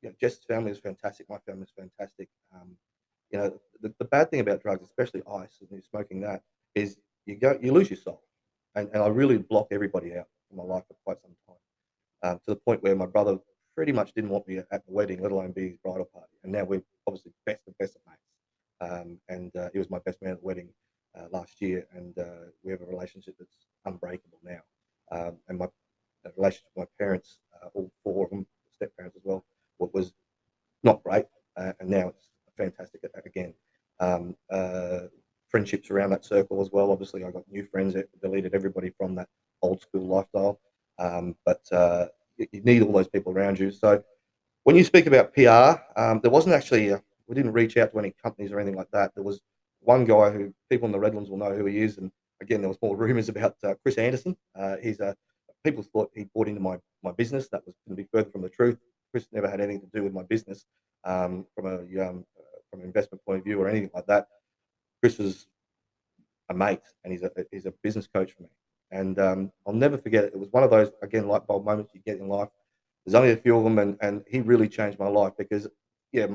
you 0.02 0.08
know, 0.08 0.14
Jess's 0.20 0.44
family 0.44 0.70
is 0.70 0.78
fantastic. 0.78 1.28
My 1.28 1.38
family 1.46 1.64
is 1.64 1.72
fantastic. 1.76 2.28
Um, 2.54 2.76
you 3.30 3.38
know, 3.38 3.60
the, 3.82 3.92
the 3.98 4.04
bad 4.06 4.30
thing 4.30 4.40
about 4.40 4.62
drugs, 4.62 4.84
especially 4.84 5.22
ice 5.30 5.58
and 5.60 5.84
smoking 5.84 6.20
that, 6.22 6.42
is 6.74 6.98
you 7.26 7.36
go 7.36 7.58
you 7.60 7.72
lose 7.72 7.90
your 7.90 7.98
soul, 7.98 8.22
and, 8.74 8.88
and 8.92 9.02
I 9.02 9.08
really 9.08 9.38
blocked 9.38 9.72
everybody 9.72 10.16
out 10.16 10.28
from 10.48 10.58
my 10.58 10.64
life 10.64 10.84
for 10.88 10.96
quite 11.04 11.20
some 11.20 11.36
time, 11.46 12.30
um, 12.30 12.38
to 12.44 12.50
the 12.54 12.56
point 12.56 12.82
where 12.82 12.96
my 12.96 13.06
brother 13.06 13.38
pretty 13.74 13.92
much 13.92 14.14
didn't 14.14 14.30
want 14.30 14.48
me 14.48 14.58
at 14.58 14.86
the 14.86 14.92
wedding, 14.92 15.20
let 15.22 15.32
alone 15.32 15.52
be 15.52 15.68
his 15.68 15.76
bridal 15.84 16.06
party. 16.06 16.32
And 16.42 16.52
now 16.52 16.64
we're 16.64 16.82
obviously 17.06 17.32
best 17.44 17.62
of 17.68 17.76
best 17.78 17.96
of 17.96 18.02
mates. 18.08 18.22
Um, 18.80 19.18
and 19.28 19.54
uh, 19.56 19.68
he 19.72 19.78
was 19.78 19.90
my 19.90 19.98
best 20.06 20.22
man 20.22 20.32
at 20.32 20.40
the 20.40 20.46
wedding 20.46 20.68
uh, 21.18 21.26
last 21.30 21.60
year, 21.60 21.86
and 21.92 22.18
uh, 22.18 22.46
we 22.62 22.70
have 22.70 22.80
a 22.80 22.86
relationship 22.86 23.34
that's 23.38 23.66
unbreakable 23.84 24.38
now. 24.42 24.60
Um, 25.12 25.36
and 25.48 25.58
my 25.58 25.66
relationship 26.36 26.70
with 26.74 26.88
my 26.88 27.04
parents, 27.04 27.38
uh, 27.62 27.68
all 27.74 27.90
four 28.02 28.24
of 28.24 28.30
them, 28.30 28.46
step 28.72 28.90
parents 28.96 29.16
as 29.16 29.22
well, 29.24 29.44
what 29.78 29.92
was 29.94 30.12
not 30.82 31.02
great, 31.02 31.26
uh, 31.56 31.72
and 31.80 31.88
now 31.88 32.08
it's 32.08 32.30
fantastic 32.56 33.02
again. 33.24 33.54
Um, 34.00 34.36
uh, 34.50 35.00
friendships 35.48 35.90
around 35.90 36.10
that 36.10 36.24
circle 36.24 36.60
as 36.60 36.70
well. 36.70 36.90
Obviously, 36.90 37.24
I 37.24 37.30
got 37.30 37.44
new 37.50 37.64
friends 37.64 37.94
that 37.94 38.08
deleted 38.20 38.54
everybody 38.54 38.90
from 38.90 39.14
that 39.14 39.28
old 39.62 39.80
school 39.80 40.06
lifestyle. 40.06 40.60
Um, 40.98 41.36
but 41.44 41.60
uh, 41.72 42.06
you, 42.36 42.46
you, 42.52 42.60
need 42.62 42.82
all 42.82 42.92
those 42.92 43.08
people 43.08 43.32
around 43.32 43.58
you. 43.58 43.70
So 43.70 44.02
when 44.64 44.76
you 44.76 44.84
speak 44.84 45.06
about 45.06 45.34
PR, 45.34 45.80
um, 46.00 46.20
there 46.22 46.30
wasn't 46.30 46.54
actually, 46.54 46.88
a, 46.90 47.02
we 47.26 47.34
didn't 47.34 47.52
reach 47.52 47.76
out 47.76 47.92
to 47.92 47.98
any 47.98 48.14
companies 48.22 48.52
or 48.52 48.60
anything 48.60 48.76
like 48.76 48.90
that. 48.92 49.14
There 49.14 49.24
was 49.24 49.40
one 49.80 50.04
guy 50.04 50.30
who 50.30 50.52
people 50.70 50.86
in 50.86 50.92
the 50.92 50.98
Redlands 50.98 51.30
will 51.30 51.38
know 51.38 51.54
who 51.54 51.66
he 51.66 51.78
is. 51.78 51.98
And 51.98 52.10
again, 52.40 52.60
there 52.60 52.68
was 52.68 52.80
more 52.82 52.96
rumors 53.04 53.28
about 53.28 53.56
uh, 53.62 53.74
Chris 53.82 53.98
Anderson. 53.98 54.36
Uh, 54.54 54.76
he's 54.82 55.00
a, 55.00 55.16
people 55.66 55.82
thought 55.82 56.10
he 56.14 56.24
bought 56.32 56.46
into 56.48 56.60
my, 56.60 56.78
my 57.02 57.12
business. 57.12 57.48
That 57.48 57.66
was 57.66 57.74
going 57.86 57.96
to 57.96 58.02
be 58.02 58.08
further 58.12 58.30
from 58.30 58.42
the 58.42 58.48
truth. 58.48 58.78
Chris 59.10 59.26
never 59.32 59.50
had 59.50 59.60
anything 59.60 59.80
to 59.80 59.98
do 59.98 60.04
with 60.04 60.12
my 60.12 60.22
business 60.22 60.64
um, 61.04 61.46
from 61.54 61.66
a 61.66 62.08
um, 62.08 62.24
from 62.70 62.80
an 62.80 62.86
investment 62.86 63.24
point 63.24 63.38
of 63.38 63.44
view 63.44 63.60
or 63.60 63.68
anything 63.68 63.90
like 63.94 64.06
that. 64.06 64.28
Chris 65.00 65.18
was 65.18 65.46
a 66.50 66.54
mate, 66.54 66.82
and 67.02 67.12
he's 67.12 67.22
a 67.22 67.30
he's 67.50 67.66
a 67.66 67.72
business 67.82 68.06
coach 68.06 68.32
for 68.32 68.44
me. 68.44 68.48
And 68.92 69.18
um, 69.18 69.52
I'll 69.66 69.74
never 69.74 69.98
forget 69.98 70.24
it. 70.24 70.32
It 70.34 70.38
was 70.38 70.52
one 70.52 70.62
of 70.62 70.70
those 70.70 70.92
again 71.02 71.26
light 71.26 71.46
bulb 71.46 71.64
moments 71.64 71.92
you 71.94 72.00
get 72.06 72.18
in 72.18 72.28
life. 72.28 72.48
There's 73.04 73.16
only 73.16 73.32
a 73.32 73.36
few 73.36 73.56
of 73.56 73.64
them, 73.64 73.78
and 73.78 73.96
and 74.00 74.22
he 74.28 74.40
really 74.40 74.68
changed 74.68 74.98
my 74.98 75.08
life 75.08 75.32
because 75.36 75.66
yeah, 76.12 76.28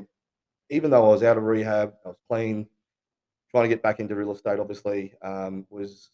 even 0.70 0.92
though 0.92 1.06
I 1.06 1.10
was 1.10 1.24
out 1.24 1.38
of 1.38 1.44
rehab, 1.44 1.94
I 2.06 2.10
was 2.10 2.18
clean, 2.30 2.68
trying 3.52 3.64
to 3.64 3.70
get 3.70 3.82
back 3.82 4.00
into 4.02 4.16
real 4.16 4.34
estate. 4.34 4.60
Obviously, 4.60 5.14
um, 5.22 5.66
was 5.70 6.12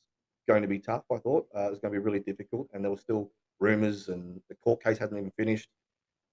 going 0.48 0.62
to 0.62 0.68
be 0.68 0.80
tough. 0.80 1.04
I 1.12 1.18
thought 1.18 1.48
uh, 1.56 1.68
it 1.68 1.70
was 1.72 1.80
going 1.80 1.94
to 1.94 2.00
be 2.00 2.04
really 2.04 2.20
difficult, 2.20 2.68
and 2.74 2.84
there 2.84 2.92
were 2.92 2.98
still 2.98 3.32
rumors, 3.60 4.10
and 4.10 4.42
the 4.50 4.56
court 4.56 4.84
case 4.84 4.98
hadn't 4.98 5.18
even 5.18 5.32
finished. 5.32 5.70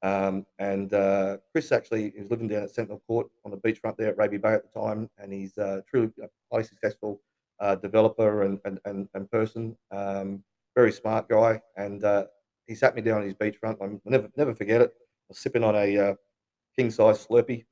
Um, 0.02 0.44
and 0.58 0.92
uh, 0.92 1.38
Chris 1.52 1.72
actually 1.72 2.08
is 2.08 2.30
living 2.30 2.48
down 2.48 2.64
at 2.64 2.70
Sentinel 2.70 3.02
Court 3.06 3.26
on 3.44 3.50
the 3.50 3.56
beachfront 3.56 3.96
there 3.96 4.08
at 4.08 4.18
Raby 4.18 4.36
Bay 4.36 4.52
at 4.52 4.62
the 4.70 4.80
time, 4.80 5.08
and 5.18 5.32
he's 5.32 5.56
uh, 5.58 5.80
truly 5.88 6.10
a 6.22 6.28
highly 6.52 6.64
successful 6.64 7.20
uh, 7.60 7.74
developer 7.76 8.42
and, 8.42 8.58
and, 8.64 8.78
and, 8.84 9.08
and 9.14 9.30
person. 9.30 9.76
Um, 9.90 10.44
very 10.76 10.92
smart 10.92 11.28
guy, 11.28 11.60
and 11.76 12.04
uh, 12.04 12.24
he 12.66 12.74
sat 12.74 12.94
me 12.94 13.02
down 13.02 13.18
on 13.18 13.24
his 13.24 13.34
beachfront. 13.34 13.78
I'll 13.80 14.00
never 14.04 14.28
never 14.36 14.54
forget 14.54 14.80
it. 14.80 14.92
I 14.96 15.30
was 15.30 15.38
sipping 15.38 15.64
on 15.64 15.74
a 15.74 15.98
uh, 15.98 16.14
king 16.76 16.90
size 16.90 17.26
Slurpee 17.26 17.64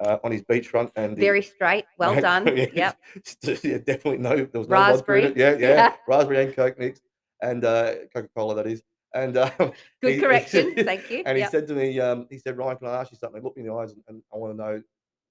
uh, 0.00 0.18
on 0.24 0.32
his 0.32 0.42
beachfront, 0.42 0.90
and 0.96 1.16
very 1.16 1.42
straight, 1.42 1.84
well 1.98 2.20
done. 2.20 2.46
yeah, 2.56 2.66
yep, 2.72 2.98
yeah, 3.42 3.78
definitely 3.78 4.18
no. 4.18 4.36
There 4.36 4.60
was 4.60 4.68
no 4.68 4.76
raspberry. 4.76 5.32
Yeah, 5.36 5.52
yeah, 5.52 5.68
yeah, 5.68 5.92
raspberry 6.06 6.44
and 6.44 6.54
coke 6.54 6.78
mix 6.78 7.00
and 7.42 7.62
Coca 7.62 8.28
Cola 8.34 8.54
that 8.56 8.66
is. 8.66 8.82
And 9.14 9.36
um, 9.38 9.50
good 10.02 10.14
he, 10.14 10.20
correction, 10.20 10.74
he, 10.76 10.82
thank 10.82 11.10
you. 11.10 11.22
And 11.24 11.38
yep. 11.38 11.48
he 11.48 11.50
said 11.50 11.66
to 11.68 11.74
me, 11.74 11.98
um, 11.98 12.26
he 12.30 12.38
said, 12.38 12.58
Ryan, 12.58 12.76
can 12.76 12.88
I 12.88 13.00
ask 13.00 13.10
you 13.10 13.16
something? 13.16 13.42
Look 13.42 13.56
me 13.56 13.62
in 13.62 13.68
the 13.68 13.74
eyes, 13.74 13.92
and, 13.92 14.02
and 14.08 14.22
I 14.32 14.36
want 14.36 14.52
to 14.52 14.56
know 14.56 14.82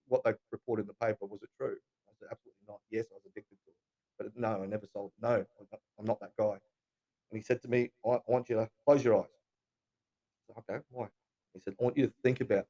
what 0.07 0.23
they 0.23 0.33
reported 0.51 0.83
in 0.83 0.87
the 0.87 1.05
paper. 1.05 1.25
Was 1.25 1.43
it 1.43 1.49
true? 1.57 1.75
I 2.07 2.13
said, 2.19 2.29
absolutely 2.31 2.63
not. 2.67 2.79
Yes, 2.89 3.05
I 3.11 3.15
was 3.15 3.23
addicted 3.25 3.55
to 3.65 3.69
it. 3.69 3.75
But 4.17 4.39
no, 4.39 4.63
I 4.63 4.65
never 4.65 4.87
sold. 4.91 5.11
No, 5.21 5.45
I'm 5.99 6.05
not 6.05 6.19
that 6.21 6.31
guy. 6.39 6.57
And 7.29 7.37
he 7.37 7.41
said 7.41 7.61
to 7.61 7.67
me, 7.67 7.91
I, 8.05 8.09
I 8.09 8.19
want 8.27 8.49
you 8.49 8.55
to 8.55 8.69
close 8.85 9.03
your 9.03 9.17
eyes. 9.17 9.25
I 10.49 10.53
said, 10.53 10.75
okay, 10.75 10.83
why? 10.89 11.07
He 11.53 11.59
said, 11.59 11.75
I 11.79 11.83
want 11.83 11.97
you 11.97 12.07
to 12.07 12.13
think 12.23 12.41
about. 12.41 12.65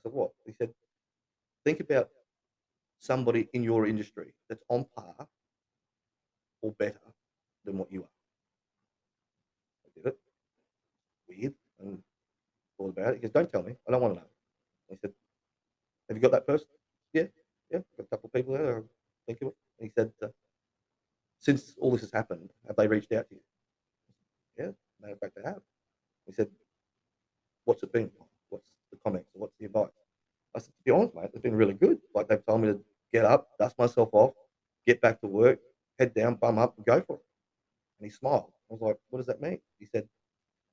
I 0.00 0.08
said, 0.08 0.12
what? 0.12 0.30
He 0.46 0.52
said, 0.52 0.70
think 1.64 1.80
about 1.80 2.08
somebody 2.98 3.48
in 3.52 3.62
your 3.62 3.86
industry 3.86 4.32
that's 4.48 4.64
on 4.68 4.86
par 4.96 5.28
or 6.62 6.72
better 6.72 7.00
than 7.64 7.78
what 7.78 7.92
you 7.92 8.02
are. 8.02 8.08
I 9.84 9.88
did 9.94 10.06
it. 10.06 10.18
Weird. 11.28 11.54
And 11.80 12.02
thought 12.78 12.90
about 12.90 13.08
it. 13.08 13.16
He 13.16 13.20
goes, 13.20 13.30
don't 13.30 13.50
tell 13.50 13.62
me. 13.62 13.74
I 13.86 13.92
don't 13.92 14.00
want 14.00 14.14
to 14.14 14.20
know. 14.20 14.26
He 14.88 14.96
said, 14.96 15.12
have 16.08 16.16
you 16.16 16.22
got 16.22 16.32
that 16.32 16.46
person? 16.46 16.66
Yeah, 17.12 17.24
yeah. 17.70 17.80
Got 17.96 18.04
a 18.04 18.08
couple 18.08 18.28
of 18.28 18.32
people 18.32 18.54
there. 18.54 18.78
Of 18.78 18.84
it. 19.28 19.38
And 19.40 19.52
he 19.80 19.90
said, 19.96 20.12
uh, 20.22 20.28
since 21.38 21.74
all 21.80 21.92
this 21.92 22.00
has 22.00 22.12
happened, 22.12 22.50
have 22.66 22.76
they 22.76 22.88
reached 22.88 23.12
out 23.12 23.28
to 23.28 23.34
you? 23.34 23.40
Yeah, 24.58 24.70
matter 25.00 25.12
of 25.12 25.20
fact, 25.20 25.34
they 25.36 25.42
have. 25.42 25.60
He 26.26 26.32
said, 26.32 26.48
what's 27.64 27.82
it 27.82 27.92
been? 27.92 28.10
What's 28.50 28.64
the 28.92 28.98
comments? 29.04 29.30
What's 29.32 29.54
the 29.58 29.66
advice? 29.66 29.88
I 30.54 30.58
said, 30.58 30.72
to 30.76 30.82
be 30.84 30.90
honest, 30.90 31.14
mate, 31.14 31.30
it's 31.32 31.42
been 31.42 31.54
really 31.54 31.74
good. 31.74 31.98
Like 32.14 32.28
they've 32.28 32.44
told 32.44 32.60
me 32.62 32.68
to 32.68 32.80
get 33.12 33.24
up, 33.24 33.48
dust 33.58 33.78
myself 33.78 34.10
off, 34.12 34.32
get 34.86 35.00
back 35.00 35.20
to 35.20 35.26
work, 35.26 35.60
head 35.98 36.14
down, 36.14 36.34
bum 36.34 36.58
up, 36.58 36.76
and 36.76 36.86
go 36.86 37.00
for 37.00 37.16
it. 37.16 37.22
And 38.00 38.10
he 38.10 38.10
smiled. 38.10 38.52
I 38.70 38.74
was 38.74 38.80
like, 38.80 38.96
what 39.08 39.18
does 39.18 39.26
that 39.26 39.40
mean? 39.40 39.60
He 39.78 39.86
said, 39.86 40.08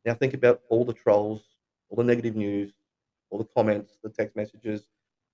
now 0.05 0.13
think 0.13 0.33
about 0.33 0.61
all 0.69 0.85
the 0.85 0.93
trolls, 0.93 1.43
all 1.89 1.97
the 1.97 2.03
negative 2.03 2.35
news, 2.35 2.73
all 3.29 3.39
the 3.39 3.47
comments, 3.55 3.97
the 4.03 4.09
text 4.09 4.35
messages, 4.35 4.87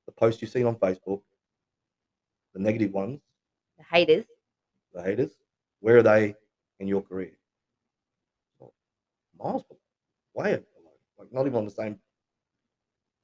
the 0.05 0.11
posts 0.11 0.41
you've 0.41 0.51
seen 0.51 0.65
on 0.65 0.75
Facebook, 0.75 1.21
the 2.53 2.59
negative 2.59 2.91
ones, 2.91 3.21
the 3.77 3.83
haters. 3.83 4.25
The 4.93 5.01
haters. 5.03 5.31
Where 5.79 5.97
are 5.97 6.03
they 6.03 6.35
in 6.79 6.87
your 6.87 7.01
career? 7.01 7.31
Well, 8.59 8.73
miles 9.39 9.63
below, 9.63 9.79
way 10.33 10.51
below, 10.51 10.91
like 11.17 11.31
not 11.31 11.45
even 11.45 11.59
on 11.59 11.65
the 11.65 11.71
same 11.71 11.99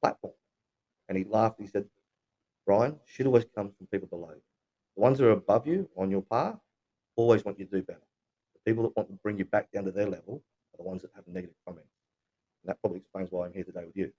platform. 0.02 0.34
And 1.08 1.18
he 1.18 1.24
laughed. 1.24 1.60
He 1.60 1.68
said, 1.68 1.86
Ryan, 2.68 3.00
shit 3.06 3.26
always 3.26 3.46
comes 3.56 3.74
from 3.78 3.88
people 3.88 4.08
below. 4.08 4.34
The 4.96 5.02
ones 5.02 5.18
that 5.18 5.26
are 5.26 5.32
above 5.32 5.66
you 5.68 5.90
on 5.98 6.12
your 6.12 6.22
path 6.22 6.58
always 7.16 7.44
want 7.44 7.60
you 7.60 7.66
to 7.66 7.72
do 7.72 7.82
better. 7.82 8.00
The 8.54 8.72
people 8.72 8.84
that 8.84 8.96
want 8.96 9.10
to 9.10 9.16
bring 9.24 9.38
you 9.38 9.46
back 9.46 9.72
down 9.72 9.86
to 9.86 9.92
their 9.92 10.08
level 10.08 10.44
are 10.74 10.78
the 10.78 10.84
ones 10.84 11.02
that 11.02 11.12
have 11.16 11.28
negative 11.28 11.56
comments. 11.66 11.90
And 12.64 12.70
that 12.70 12.80
probably 12.82 13.00
explains 13.00 13.32
why 13.32 13.46
I'm 13.46 13.54
here 13.54 13.64
today 13.64 13.86
with 13.86 13.96
you. 13.96 14.12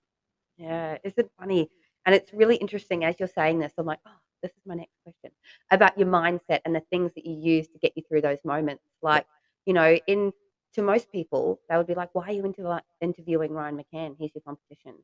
Yeah, 0.57 0.97
isn't 1.03 1.25
it 1.25 1.31
funny? 1.39 1.69
And 2.05 2.15
it's 2.15 2.33
really 2.33 2.55
interesting 2.55 3.05
as 3.05 3.15
you're 3.19 3.27
saying 3.27 3.59
this. 3.59 3.73
I'm 3.77 3.85
like, 3.85 3.99
oh, 4.05 4.11
this 4.41 4.51
is 4.51 4.63
my 4.65 4.75
next 4.75 4.95
question 5.03 5.31
about 5.69 5.97
your 5.97 6.07
mindset 6.07 6.59
and 6.65 6.75
the 6.75 6.81
things 6.91 7.13
that 7.13 7.25
you 7.25 7.35
use 7.35 7.67
to 7.67 7.77
get 7.79 7.93
you 7.95 8.03
through 8.07 8.21
those 8.21 8.39
moments. 8.43 8.83
Like, 9.01 9.25
you 9.65 9.73
know, 9.73 9.97
in 10.07 10.33
to 10.73 10.81
most 10.81 11.11
people, 11.11 11.59
they 11.69 11.77
would 11.77 11.87
be 11.87 11.95
like, 11.95 12.09
why 12.13 12.27
are 12.27 12.31
you 12.31 12.45
into, 12.45 12.81
interviewing 13.01 13.51
Ryan 13.51 13.77
McCann? 13.77 14.15
He's 14.17 14.31
your 14.33 14.41
competition. 14.41 14.95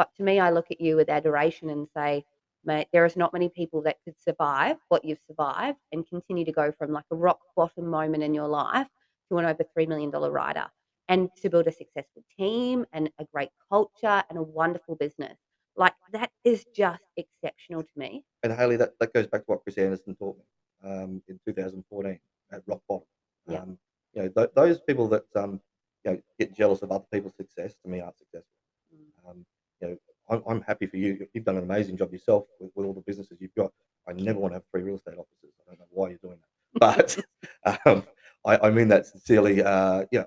But 0.00 0.14
to 0.16 0.22
me, 0.22 0.40
I 0.40 0.48
look 0.48 0.70
at 0.70 0.80
you 0.80 0.96
with 0.96 1.10
adoration 1.10 1.68
and 1.68 1.86
say, 1.94 2.24
mate, 2.64 2.88
there 2.90 3.04
is 3.04 3.18
not 3.18 3.34
many 3.34 3.50
people 3.50 3.82
that 3.82 3.98
could 4.02 4.18
survive 4.18 4.78
what 4.88 5.04
you've 5.04 5.20
survived 5.26 5.76
and 5.92 6.08
continue 6.08 6.46
to 6.46 6.52
go 6.52 6.72
from 6.72 6.90
like 6.90 7.04
a 7.10 7.16
rock 7.16 7.40
bottom 7.54 7.86
moment 7.86 8.22
in 8.22 8.32
your 8.32 8.48
life 8.48 8.86
to 9.28 9.36
an 9.36 9.44
over 9.44 9.62
$3 9.62 9.86
million 9.88 10.10
rider 10.10 10.64
and 11.10 11.28
to 11.42 11.50
build 11.50 11.66
a 11.66 11.70
successful 11.72 12.24
team 12.38 12.86
and 12.94 13.10
a 13.18 13.26
great 13.34 13.50
culture 13.68 14.24
and 14.30 14.38
a 14.38 14.42
wonderful 14.42 14.96
business. 14.96 15.36
Like 15.76 15.92
that 16.12 16.30
is 16.44 16.64
just 16.74 17.02
exceptional 17.18 17.82
to 17.82 17.92
me. 17.94 18.24
And 18.42 18.54
Haley, 18.54 18.76
that, 18.76 18.98
that 19.00 19.12
goes 19.12 19.26
back 19.26 19.42
to 19.42 19.46
what 19.48 19.62
Chris 19.64 19.76
Anderson 19.76 20.16
taught 20.16 20.38
me 20.38 20.90
um, 20.90 21.22
in 21.28 21.38
2014 21.46 22.18
at 22.52 22.62
rock 22.66 22.80
bottom. 22.88 23.06
Yeah. 23.46 23.58
Um, 23.58 23.78
you 24.14 24.22
know, 24.22 24.28
th- 24.34 24.50
those 24.56 24.80
people 24.80 25.08
that 25.08 25.26
um, 25.36 25.60
you 26.06 26.12
know 26.12 26.20
get 26.38 26.56
jealous 26.56 26.80
of 26.80 26.90
other 26.90 27.04
people's 27.12 27.36
success 27.36 27.74
to 27.82 27.90
me 27.90 28.00
aren't 28.00 28.16
successful. 28.16 28.48
Mm. 28.94 29.44
You 29.80 29.88
know, 29.88 29.96
I'm, 30.28 30.42
I'm, 30.46 30.62
happy 30.62 30.86
for 30.86 30.96
you. 30.96 31.26
You've 31.32 31.44
done 31.44 31.56
an 31.56 31.64
amazing 31.64 31.96
job 31.96 32.12
yourself 32.12 32.44
with, 32.60 32.70
with, 32.74 32.86
all 32.86 32.92
the 32.92 33.00
businesses 33.00 33.38
you've 33.40 33.54
got. 33.54 33.72
I 34.08 34.12
never 34.12 34.38
want 34.38 34.52
to 34.52 34.56
have 34.56 34.64
three 34.70 34.82
real 34.82 34.96
estate 34.96 35.18
offices. 35.18 35.52
I 35.66 35.70
don't 35.70 35.80
know 35.80 35.86
why 35.90 36.10
you're 36.10 36.18
doing 36.18 36.38
that, 36.80 37.18
but 37.64 37.86
um, 37.86 38.04
I, 38.44 38.68
I, 38.68 38.70
mean 38.70 38.88
that 38.88 39.06
sincerely. 39.06 39.62
Uh, 39.62 40.04
yeah, 40.12 40.24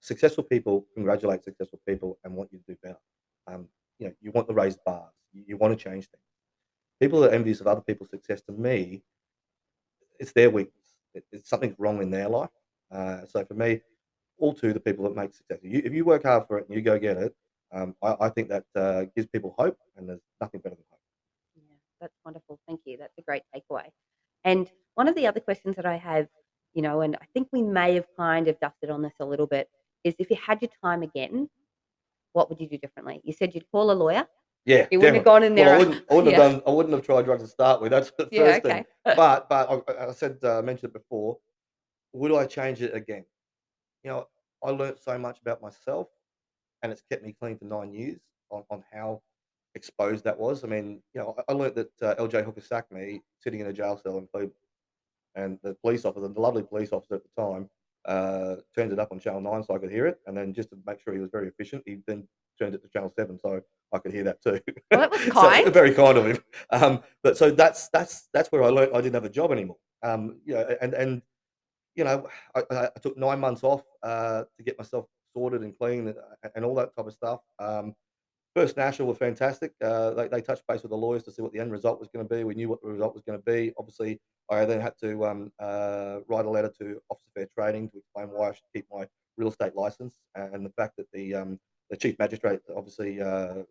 successful 0.00 0.44
people 0.44 0.86
congratulate 0.94 1.44
successful 1.44 1.80
people 1.86 2.18
and 2.24 2.34
want 2.34 2.50
you 2.52 2.58
to 2.58 2.64
do 2.68 2.76
better. 2.82 2.98
Um, 3.46 3.68
you 3.98 4.08
know, 4.08 4.14
you 4.20 4.30
want 4.32 4.48
the 4.48 4.54
raised 4.54 4.78
bars. 4.84 5.12
You, 5.32 5.44
you 5.46 5.56
want 5.56 5.76
to 5.78 5.82
change 5.82 6.08
things. 6.08 6.22
People 7.00 7.20
that 7.20 7.32
are 7.32 7.34
envious 7.34 7.60
of 7.60 7.66
other 7.66 7.80
people's 7.80 8.10
success, 8.10 8.42
to 8.42 8.52
me, 8.52 9.02
it's 10.18 10.32
their 10.32 10.50
weakness. 10.50 10.94
It, 11.14 11.24
it's 11.32 11.48
something 11.48 11.74
wrong 11.78 12.02
in 12.02 12.10
their 12.10 12.28
life. 12.28 12.50
Uh, 12.90 13.24
so 13.26 13.44
for 13.44 13.54
me, 13.54 13.80
all 14.38 14.54
to 14.54 14.72
the 14.72 14.80
people 14.80 15.04
that 15.04 15.16
make 15.16 15.34
success. 15.34 15.58
You, 15.62 15.82
if 15.84 15.92
you 15.92 16.04
work 16.04 16.24
hard 16.24 16.46
for 16.46 16.58
it 16.58 16.66
and 16.68 16.76
you 16.76 16.82
go 16.82 16.98
get 16.98 17.16
it, 17.16 17.34
um, 17.74 17.94
I, 18.02 18.16
I, 18.20 18.28
think 18.28 18.48
that 18.48 18.64
uh, 18.76 19.04
gives 19.16 19.26
people 19.28 19.54
hope, 19.58 19.76
and 19.96 20.08
there's 20.08 20.20
nothing 20.40 20.60
better 20.60 20.76
than 20.76 20.84
hope. 20.90 21.00
Yeah, 21.56 21.76
that's 22.00 22.14
wonderful. 22.24 22.58
Thank 22.68 22.80
you. 22.84 22.96
That's 22.98 23.16
a 23.18 23.22
great 23.22 23.42
takeaway. 23.54 23.86
And 24.44 24.70
one 24.94 25.08
of 25.08 25.14
the 25.16 25.26
other 25.26 25.40
questions 25.40 25.76
that 25.76 25.86
I 25.86 25.96
have, 25.96 26.28
you 26.72 26.82
know, 26.82 27.00
and 27.00 27.16
I 27.16 27.26
think 27.34 27.48
we 27.52 27.62
may 27.62 27.94
have 27.94 28.06
kind 28.16 28.46
of 28.48 28.58
dusted 28.60 28.90
on 28.90 29.02
this 29.02 29.14
a 29.20 29.24
little 29.24 29.46
bit, 29.46 29.68
is 30.04 30.14
if 30.18 30.30
you 30.30 30.36
had 30.36 30.62
your 30.62 30.70
time 30.82 31.02
again, 31.02 31.48
what 32.32 32.48
would 32.48 32.60
you 32.60 32.68
do 32.68 32.78
differently? 32.78 33.20
You 33.24 33.32
said 33.32 33.54
you'd 33.54 33.70
call 33.72 33.90
a 33.90 33.92
lawyer. 33.92 34.26
Yeah, 34.66 34.86
you 34.90 34.98
wouldn't 34.98 35.16
have 35.16 35.24
gone 35.24 35.42
in 35.42 35.54
there. 35.54 35.66
Well, 35.66 35.74
I 35.74 35.78
wouldn't, 35.78 36.04
I 36.10 36.14
wouldn't 36.14 36.32
yeah. 36.32 36.42
have 36.42 36.52
done. 36.52 36.62
I 36.66 36.70
wouldn't 36.70 36.94
have 36.94 37.04
tried 37.04 37.24
drugs 37.26 37.42
to 37.42 37.48
start 37.48 37.82
with. 37.82 37.90
That's 37.90 38.12
the 38.16 38.28
yeah, 38.32 38.44
first 38.44 38.64
okay. 38.64 38.74
thing. 38.74 38.84
But 39.16 39.48
but 39.48 39.84
I, 39.88 40.08
I 40.08 40.12
said 40.12 40.38
uh, 40.42 40.58
I 40.58 40.60
mentioned 40.62 40.90
it 40.90 40.94
before. 40.94 41.38
Would 42.14 42.32
I 42.32 42.46
change 42.46 42.80
it 42.80 42.94
again? 42.94 43.24
You 44.04 44.10
know, 44.10 44.26
I 44.62 44.70
learned 44.70 44.96
so 45.02 45.18
much 45.18 45.40
about 45.40 45.60
myself 45.60 46.08
and 46.84 46.92
it's 46.92 47.02
kept 47.10 47.24
me 47.24 47.34
clean 47.40 47.56
for 47.56 47.64
nine 47.64 47.92
years 47.92 48.20
on, 48.50 48.62
on 48.70 48.84
how 48.92 49.22
exposed 49.74 50.22
that 50.24 50.38
was. 50.38 50.62
I 50.62 50.68
mean, 50.68 51.02
you 51.14 51.20
know, 51.20 51.34
I, 51.38 51.52
I 51.52 51.54
learned 51.56 51.74
that 51.76 51.90
uh, 52.02 52.14
LJ 52.22 52.44
Hooker 52.44 52.60
sacked 52.60 52.92
me 52.92 53.22
sitting 53.40 53.60
in 53.60 53.66
a 53.66 53.72
jail 53.72 53.98
cell 54.00 54.18
in 54.18 54.28
Cleveland, 54.28 54.52
and 55.34 55.58
the 55.62 55.74
police 55.82 56.04
officer, 56.04 56.28
the 56.28 56.40
lovely 56.40 56.62
police 56.62 56.92
officer 56.92 57.14
at 57.16 57.22
the 57.24 57.42
time, 57.42 57.68
uh, 58.04 58.56
turned 58.74 58.92
it 58.92 58.98
up 58.98 59.10
on 59.12 59.18
Channel 59.18 59.40
Nine 59.40 59.64
so 59.64 59.74
I 59.74 59.78
could 59.78 59.90
hear 59.90 60.06
it, 60.06 60.20
and 60.26 60.36
then 60.36 60.52
just 60.52 60.68
to 60.70 60.78
make 60.86 61.00
sure 61.00 61.14
he 61.14 61.20
was 61.20 61.30
very 61.32 61.48
efficient, 61.48 61.82
he 61.86 61.98
then 62.06 62.28
turned 62.58 62.74
it 62.74 62.82
to 62.82 62.88
Channel 62.88 63.12
Seven 63.18 63.38
so 63.38 63.62
I 63.92 63.98
could 63.98 64.12
hear 64.12 64.24
that 64.24 64.42
too. 64.42 64.60
Well, 64.90 65.00
that 65.00 65.10
was 65.10 65.20
So, 65.24 65.32
kind. 65.32 65.72
very 65.72 65.94
kind 65.94 66.18
of 66.18 66.26
him. 66.26 66.38
Um, 66.70 67.02
but 67.22 67.38
so 67.38 67.50
that's 67.50 67.88
that's 67.88 68.28
that's 68.34 68.52
where 68.52 68.62
I 68.62 68.68
learned 68.68 68.92
I 68.94 69.00
didn't 69.00 69.14
have 69.14 69.24
a 69.24 69.30
job 69.30 69.52
anymore. 69.52 69.78
Um, 70.02 70.38
you 70.44 70.52
know, 70.54 70.76
and 70.82 70.92
and 70.92 71.22
you 71.96 72.04
know, 72.04 72.28
I, 72.54 72.62
I 72.70 72.84
I 72.84 72.98
took 73.00 73.16
nine 73.16 73.40
months 73.40 73.64
off 73.64 73.82
uh, 74.02 74.44
to 74.58 74.62
get 74.62 74.76
myself 74.78 75.06
sorted 75.34 75.62
and 75.62 75.76
clean 75.76 76.08
and, 76.08 76.16
and 76.54 76.64
all 76.64 76.74
that 76.76 76.94
type 76.96 77.06
of 77.06 77.12
stuff. 77.12 77.40
Um, 77.58 77.94
First 78.54 78.76
National 78.76 79.08
were 79.08 79.14
fantastic. 79.14 79.72
Uh, 79.82 80.10
they, 80.10 80.28
they 80.28 80.40
touched 80.40 80.62
base 80.68 80.82
with 80.82 80.90
the 80.90 80.96
lawyers 80.96 81.24
to 81.24 81.32
see 81.32 81.42
what 81.42 81.52
the 81.52 81.58
end 81.58 81.72
result 81.72 81.98
was 81.98 82.08
going 82.08 82.26
to 82.26 82.34
be. 82.34 82.44
We 82.44 82.54
knew 82.54 82.68
what 82.68 82.80
the 82.82 82.88
result 82.88 83.12
was 83.12 83.24
going 83.24 83.38
to 83.38 83.44
be. 83.44 83.72
Obviously, 83.76 84.20
I 84.48 84.64
then 84.64 84.80
had 84.80 84.96
to 85.00 85.26
um, 85.26 85.52
uh, 85.58 86.18
write 86.28 86.44
a 86.44 86.50
letter 86.50 86.72
to 86.80 87.00
Office 87.10 87.26
of 87.26 87.32
Fair 87.34 87.48
Trading 87.52 87.88
to 87.90 87.98
explain 87.98 88.28
why 88.28 88.50
I 88.50 88.52
should 88.52 88.62
keep 88.72 88.86
my 88.92 89.08
real 89.36 89.48
estate 89.48 89.74
license 89.74 90.20
and 90.36 90.64
the 90.64 90.70
fact 90.70 90.96
that 90.98 91.06
the 91.12 91.34
um, 91.34 91.58
the 91.90 91.96
chief 91.96 92.18
magistrate 92.18 92.60
obviously 92.76 93.20
uh, 93.20 93.62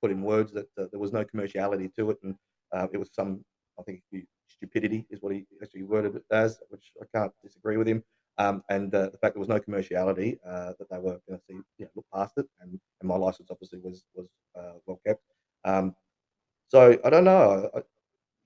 put 0.00 0.10
in 0.10 0.22
words 0.22 0.52
that 0.52 0.66
uh, 0.78 0.86
there 0.90 1.00
was 1.00 1.12
no 1.12 1.24
commerciality 1.24 1.94
to 1.96 2.10
it 2.10 2.18
and 2.22 2.34
uh, 2.72 2.88
it 2.92 2.98
was 2.98 3.10
some 3.12 3.44
I 3.78 3.82
think 3.82 4.02
stupidity 4.48 5.06
is 5.10 5.22
what 5.22 5.32
he 5.32 5.46
actually 5.62 5.84
worded 5.84 6.16
it 6.16 6.24
as, 6.30 6.60
which 6.68 6.92
I 7.00 7.06
can't 7.16 7.32
disagree 7.42 7.76
with 7.76 7.88
him. 7.88 8.02
Um, 8.38 8.62
and 8.70 8.94
uh, 8.94 9.10
the 9.10 9.18
fact 9.18 9.34
there 9.34 9.40
was 9.40 9.48
no 9.48 9.60
commerciality, 9.60 10.38
uh, 10.48 10.72
that 10.78 10.88
they 10.90 10.98
were 10.98 11.20
going 11.28 11.38
to 11.38 11.44
see, 11.46 11.54
you 11.78 11.84
know, 11.84 11.90
look 11.96 12.06
past 12.14 12.34
it, 12.38 12.46
and, 12.60 12.80
and 13.00 13.08
my 13.08 13.16
license 13.16 13.48
obviously 13.50 13.78
was 13.80 14.04
was 14.14 14.28
uh, 14.58 14.72
well 14.86 15.00
kept. 15.06 15.22
Um, 15.64 15.94
so 16.68 16.98
I 17.04 17.10
don't 17.10 17.24
know. 17.24 17.70
I, 17.76 17.80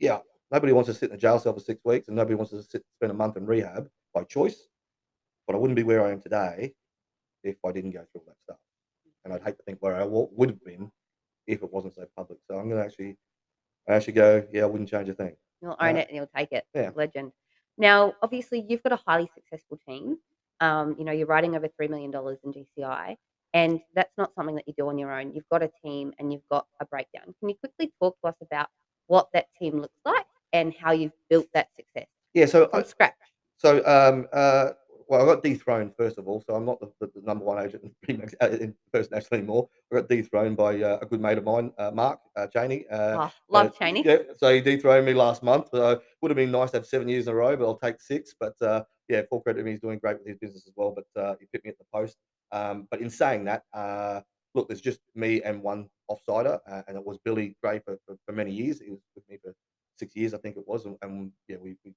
yeah, 0.00 0.18
nobody 0.50 0.72
wants 0.72 0.88
to 0.88 0.94
sit 0.94 1.10
in 1.10 1.16
a 1.16 1.18
jail 1.18 1.38
cell 1.38 1.54
for 1.54 1.60
six 1.60 1.80
weeks, 1.84 2.08
and 2.08 2.16
nobody 2.16 2.34
wants 2.34 2.50
to 2.50 2.62
sit, 2.62 2.82
spend 2.96 3.12
a 3.12 3.14
month 3.14 3.36
in 3.36 3.46
rehab 3.46 3.88
by 4.12 4.24
choice. 4.24 4.66
But 5.46 5.54
I 5.54 5.58
wouldn't 5.60 5.76
be 5.76 5.84
where 5.84 6.04
I 6.04 6.10
am 6.10 6.20
today 6.20 6.74
if 7.44 7.56
I 7.64 7.70
didn't 7.70 7.92
go 7.92 8.00
through 8.10 8.22
all 8.22 8.26
that 8.26 8.42
stuff, 8.42 8.58
and 9.24 9.32
I'd 9.32 9.42
hate 9.42 9.56
to 9.58 9.62
think 9.62 9.78
where 9.80 9.94
I 9.94 10.04
would 10.04 10.50
have 10.50 10.64
been 10.64 10.90
if 11.46 11.62
it 11.62 11.72
wasn't 11.72 11.94
so 11.94 12.04
public. 12.16 12.40
So 12.50 12.58
I'm 12.58 12.68
going 12.68 12.80
to 12.80 12.84
actually, 12.84 13.16
I 13.88 13.94
actually 13.94 14.14
go, 14.14 14.44
yeah, 14.52 14.64
I 14.64 14.66
wouldn't 14.66 14.90
change 14.90 15.08
a 15.08 15.14
thing. 15.14 15.36
You'll 15.62 15.76
own 15.78 15.94
Uh, 15.96 16.00
it 16.00 16.08
and 16.08 16.16
you'll 16.16 16.30
take 16.36 16.50
it. 16.50 16.64
yeah. 16.74 16.90
Legend. 16.96 17.30
Now, 17.78 18.14
obviously, 18.22 18.64
you've 18.68 18.82
got 18.82 18.92
a 18.92 19.00
highly 19.06 19.30
successful 19.34 19.78
team. 19.86 20.18
Um, 20.60 20.96
you 20.98 21.04
know, 21.04 21.12
you're 21.12 21.26
writing 21.26 21.54
over 21.54 21.68
$3 21.68 21.90
million 21.90 22.12
in 22.14 22.52
GCI, 22.82 23.16
and 23.52 23.80
that's 23.94 24.12
not 24.16 24.34
something 24.34 24.54
that 24.54 24.66
you 24.66 24.74
do 24.76 24.88
on 24.88 24.98
your 24.98 25.12
own. 25.12 25.32
You've 25.34 25.48
got 25.50 25.62
a 25.62 25.70
team 25.84 26.12
and 26.18 26.32
you've 26.32 26.48
got 26.50 26.66
a 26.80 26.86
breakdown. 26.86 27.34
Can 27.38 27.48
you 27.50 27.54
quickly 27.56 27.92
talk 28.00 28.16
to 28.22 28.28
us 28.28 28.36
about 28.40 28.68
what 29.06 29.28
that 29.34 29.46
team 29.58 29.80
looks 29.80 30.00
like 30.04 30.26
and 30.52 30.74
how 30.74 30.92
you've 30.92 31.12
built 31.28 31.46
that 31.54 31.68
success 31.76 32.06
Yeah. 32.34 32.46
So 32.46 32.64
I, 32.72 32.80
from 32.80 32.84
scratch? 32.84 33.14
So, 33.58 33.84
um, 33.86 34.26
uh, 34.32 34.70
well, 35.08 35.22
I 35.22 35.34
got 35.34 35.42
dethroned 35.42 35.92
first 35.96 36.18
of 36.18 36.26
all. 36.26 36.42
So 36.46 36.54
I'm 36.54 36.64
not 36.64 36.80
the, 36.80 36.90
the, 37.00 37.10
the 37.14 37.22
number 37.22 37.44
one 37.44 37.64
agent 37.64 37.92
in, 38.08 38.28
uh, 38.40 38.48
in 38.48 38.74
First 38.92 39.10
National 39.10 39.38
anymore. 39.38 39.68
I 39.92 39.96
got 39.96 40.08
dethroned 40.08 40.56
by 40.56 40.82
uh, 40.82 40.98
a 41.00 41.06
good 41.06 41.20
mate 41.20 41.38
of 41.38 41.44
mine, 41.44 41.72
uh, 41.78 41.90
Mark 41.92 42.20
uh, 42.36 42.46
Cheney. 42.48 42.86
Uh, 42.90 43.26
Oh, 43.26 43.32
love 43.48 43.66
uh, 43.66 43.70
Cheney. 43.70 44.04
Yeah, 44.04 44.18
so 44.36 44.52
he 44.52 44.60
dethroned 44.60 45.06
me 45.06 45.14
last 45.14 45.42
month. 45.42 45.72
Uh, 45.72 45.98
would 46.20 46.30
have 46.30 46.36
been 46.36 46.50
nice 46.50 46.72
to 46.72 46.78
have 46.78 46.86
seven 46.86 47.08
years 47.08 47.26
in 47.26 47.32
a 47.32 47.36
row, 47.36 47.56
but 47.56 47.64
I'll 47.64 47.78
take 47.78 48.00
six. 48.00 48.34
But 48.38 48.60
uh, 48.60 48.82
yeah, 49.08 49.22
full 49.30 49.40
credit 49.40 49.58
to 49.58 49.66
him. 49.66 49.70
He's 49.70 49.80
doing 49.80 49.98
great 49.98 50.18
with 50.18 50.26
his 50.26 50.38
business 50.38 50.66
as 50.66 50.72
well. 50.76 50.94
But 50.94 51.20
uh, 51.20 51.34
he 51.40 51.46
picked 51.52 51.64
me 51.64 51.70
at 51.70 51.78
the 51.78 51.84
post. 51.92 52.16
Um, 52.52 52.86
but 52.90 53.00
in 53.00 53.10
saying 53.10 53.44
that, 53.44 53.62
uh, 53.72 54.20
look, 54.54 54.68
there's 54.68 54.80
just 54.80 55.00
me 55.14 55.42
and 55.42 55.62
one 55.62 55.88
offsider, 56.10 56.60
uh, 56.70 56.82
and 56.88 56.96
it 56.96 57.04
was 57.04 57.18
Billy 57.24 57.56
Gray 57.62 57.80
for, 57.80 57.98
for, 58.06 58.16
for 58.24 58.32
many 58.32 58.52
years. 58.52 58.80
He 58.80 58.90
was 58.90 59.00
with 59.14 59.24
me 59.28 59.38
for 59.42 59.52
six 59.98 60.14
years, 60.14 60.34
I 60.34 60.38
think 60.38 60.56
it 60.56 60.66
was. 60.66 60.84
And, 60.84 60.96
and 61.02 61.32
yeah, 61.48 61.56
we, 61.60 61.76
we 61.84 61.94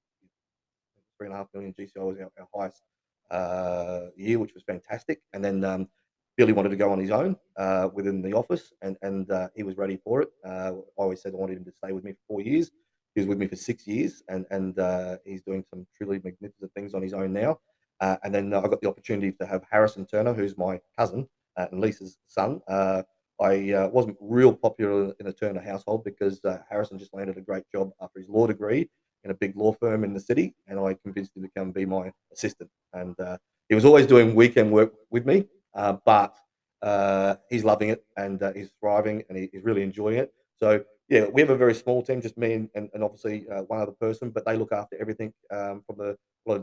three 1.18 1.26
and 1.26 1.34
a 1.34 1.38
half 1.38 1.48
million 1.54 1.74
GCI 1.78 1.98
was 1.98 2.16
our, 2.18 2.30
our 2.38 2.48
highest 2.54 2.82
uh, 3.30 4.06
year, 4.16 4.38
which 4.38 4.54
was 4.54 4.62
fantastic. 4.62 5.20
And 5.32 5.44
then 5.44 5.64
um, 5.64 5.88
Billy 6.36 6.52
wanted 6.52 6.70
to 6.70 6.76
go 6.76 6.90
on 6.90 6.98
his 6.98 7.10
own 7.10 7.36
uh, 7.56 7.88
within 7.92 8.22
the 8.22 8.32
office, 8.32 8.72
and 8.82 8.96
and 9.02 9.30
uh, 9.30 9.48
he 9.54 9.62
was 9.62 9.76
ready 9.76 9.98
for 10.02 10.22
it. 10.22 10.28
Uh, 10.44 10.72
I 10.98 11.02
always 11.02 11.20
said 11.20 11.34
I 11.34 11.36
wanted 11.36 11.58
him 11.58 11.64
to 11.64 11.72
stay 11.72 11.92
with 11.92 12.04
me 12.04 12.12
for 12.12 12.24
four 12.28 12.40
years. 12.40 12.70
He 13.14 13.20
was 13.20 13.28
with 13.28 13.38
me 13.38 13.46
for 13.46 13.56
six 13.56 13.86
years, 13.86 14.22
and 14.28 14.46
and 14.50 14.78
uh, 14.78 15.18
he's 15.24 15.42
doing 15.42 15.64
some 15.68 15.86
truly 15.96 16.20
magnificent 16.22 16.72
things 16.74 16.94
on 16.94 17.02
his 17.02 17.12
own 17.12 17.32
now. 17.32 17.58
Uh, 18.00 18.16
and 18.24 18.34
then 18.34 18.54
I 18.54 18.62
got 18.62 18.80
the 18.80 18.88
opportunity 18.88 19.32
to 19.32 19.46
have 19.46 19.62
Harrison 19.70 20.06
Turner, 20.06 20.32
who's 20.32 20.56
my 20.56 20.80
cousin 20.98 21.28
and 21.56 21.80
Lisa's 21.80 22.18
son. 22.26 22.62
I 22.68 23.88
wasn't 23.92 24.16
real 24.20 24.54
popular 24.54 25.14
in 25.20 25.26
the 25.26 25.32
Turner 25.32 25.60
household 25.60 26.04
because 26.04 26.40
Harrison 26.70 26.98
just 26.98 27.12
landed 27.12 27.36
a 27.36 27.42
great 27.42 27.64
job 27.70 27.90
after 28.00 28.18
his 28.20 28.28
law 28.30 28.46
degree 28.46 28.88
in 29.24 29.30
a 29.30 29.34
big 29.34 29.56
law 29.56 29.72
firm 29.72 30.04
in 30.04 30.14
the 30.14 30.20
city, 30.20 30.54
and 30.66 30.78
I 30.78 30.94
convinced 31.02 31.36
him 31.36 31.42
to 31.42 31.50
come 31.56 31.72
be 31.72 31.84
my 31.84 32.12
assistant. 32.32 32.70
And 32.92 33.18
uh, 33.20 33.38
he 33.68 33.74
was 33.74 33.84
always 33.84 34.06
doing 34.06 34.34
weekend 34.34 34.72
work 34.72 34.92
with 35.10 35.26
me, 35.26 35.46
uh, 35.74 35.96
but 36.04 36.36
uh, 36.82 37.36
he's 37.48 37.64
loving 37.64 37.90
it 37.90 38.04
and 38.16 38.42
uh, 38.42 38.52
he's 38.52 38.70
thriving 38.80 39.22
and 39.28 39.36
he, 39.36 39.48
he's 39.52 39.64
really 39.64 39.82
enjoying 39.82 40.18
it. 40.18 40.32
So 40.56 40.82
yeah, 41.08 41.26
we 41.26 41.40
have 41.40 41.50
a 41.50 41.56
very 41.56 41.74
small 41.74 42.02
team, 42.02 42.22
just 42.22 42.38
me 42.38 42.54
and, 42.54 42.70
and, 42.74 42.88
and 42.94 43.04
obviously 43.04 43.46
uh, 43.48 43.62
one 43.62 43.80
other 43.80 43.92
person, 43.92 44.30
but 44.30 44.44
they 44.46 44.56
look 44.56 44.72
after 44.72 44.96
everything 45.00 45.32
um, 45.50 45.82
from 45.86 45.96
the 45.98 46.16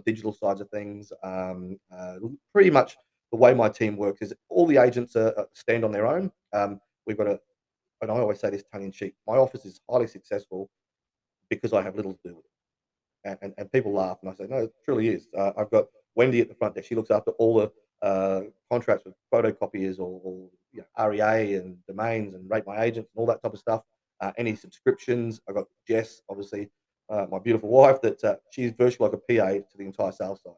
digital 0.06 0.34
sides 0.34 0.62
of 0.62 0.70
things. 0.70 1.12
Um, 1.24 1.78
uh, 1.96 2.16
pretty 2.54 2.70
much 2.70 2.98
the 3.32 3.38
way 3.38 3.54
my 3.54 3.70
team 3.70 3.98
works 3.98 4.22
is 4.22 4.34
all 4.50 4.66
the 4.66 4.78
agents 4.78 5.16
are- 5.16 5.48
stand 5.54 5.86
on 5.86 5.92
their 5.92 6.08
own. 6.08 6.32
Um, 6.54 6.80
we've 7.06 7.18
got 7.18 7.28
a, 7.28 7.40
and 8.02 8.12
I 8.12 8.16
always 8.16 8.40
say 8.40 8.50
this 8.50 8.64
tongue 8.72 8.84
in 8.84 8.92
cheek. 8.92 9.16
My 9.28 9.38
office 9.38 9.66
is 9.66 9.82
highly 9.90 10.08
successful 10.08 10.70
because 11.50 11.74
I 11.74 11.82
have 11.82 11.96
little 11.96 12.14
to 12.14 12.20
do 12.24 12.36
with 12.36 12.46
it. 12.46 13.30
And, 13.30 13.38
and, 13.42 13.54
and 13.58 13.72
people 13.72 13.94
laugh, 13.94 14.20
and 14.22 14.32
I 14.32 14.36
say, 14.36 14.48
no, 14.48 14.64
it 14.64 14.74
truly 14.86 15.10
is. 15.10 15.28
Uh, 15.38 15.52
I've 15.58 15.72
got 15.72 15.86
Wendy 16.16 16.42
at 16.42 16.50
the 16.50 16.56
front 16.56 16.76
desk. 16.76 16.88
She 16.88 16.96
looks 16.96 17.12
after 17.12 17.32
all 17.32 17.56
the 17.56 17.72
uh, 18.02 18.42
contracts 18.72 19.06
with 19.06 19.16
photocopiers 19.34 20.00
or, 20.00 20.22
or 20.24 20.50
you 20.72 20.82
know, 20.82 21.08
REA 21.08 21.56
and 21.56 21.78
domains 21.88 22.36
and 22.36 22.50
rate 22.50 22.66
my 22.68 22.82
agents 22.82 23.10
and 23.14 23.20
all 23.20 23.26
that 23.28 23.42
type 23.42 23.54
of 23.54 23.60
stuff. 23.60 23.82
Uh, 24.22 24.32
any 24.38 24.56
subscriptions. 24.56 25.42
I've 25.48 25.56
got 25.56 25.66
Jess, 25.88 26.22
obviously, 26.30 26.70
uh, 27.10 27.26
my 27.30 27.40
beautiful 27.40 27.70
wife, 27.70 28.02
that 28.02 28.24
uh, 28.24 28.36
she's 28.52 28.72
virtually 28.72 29.10
like 29.10 29.20
a 29.20 29.34
PA 29.34 29.50
to 29.54 29.78
the 29.78 29.86
entire 29.86 30.12
sales 30.12 30.42
side. 30.44 30.54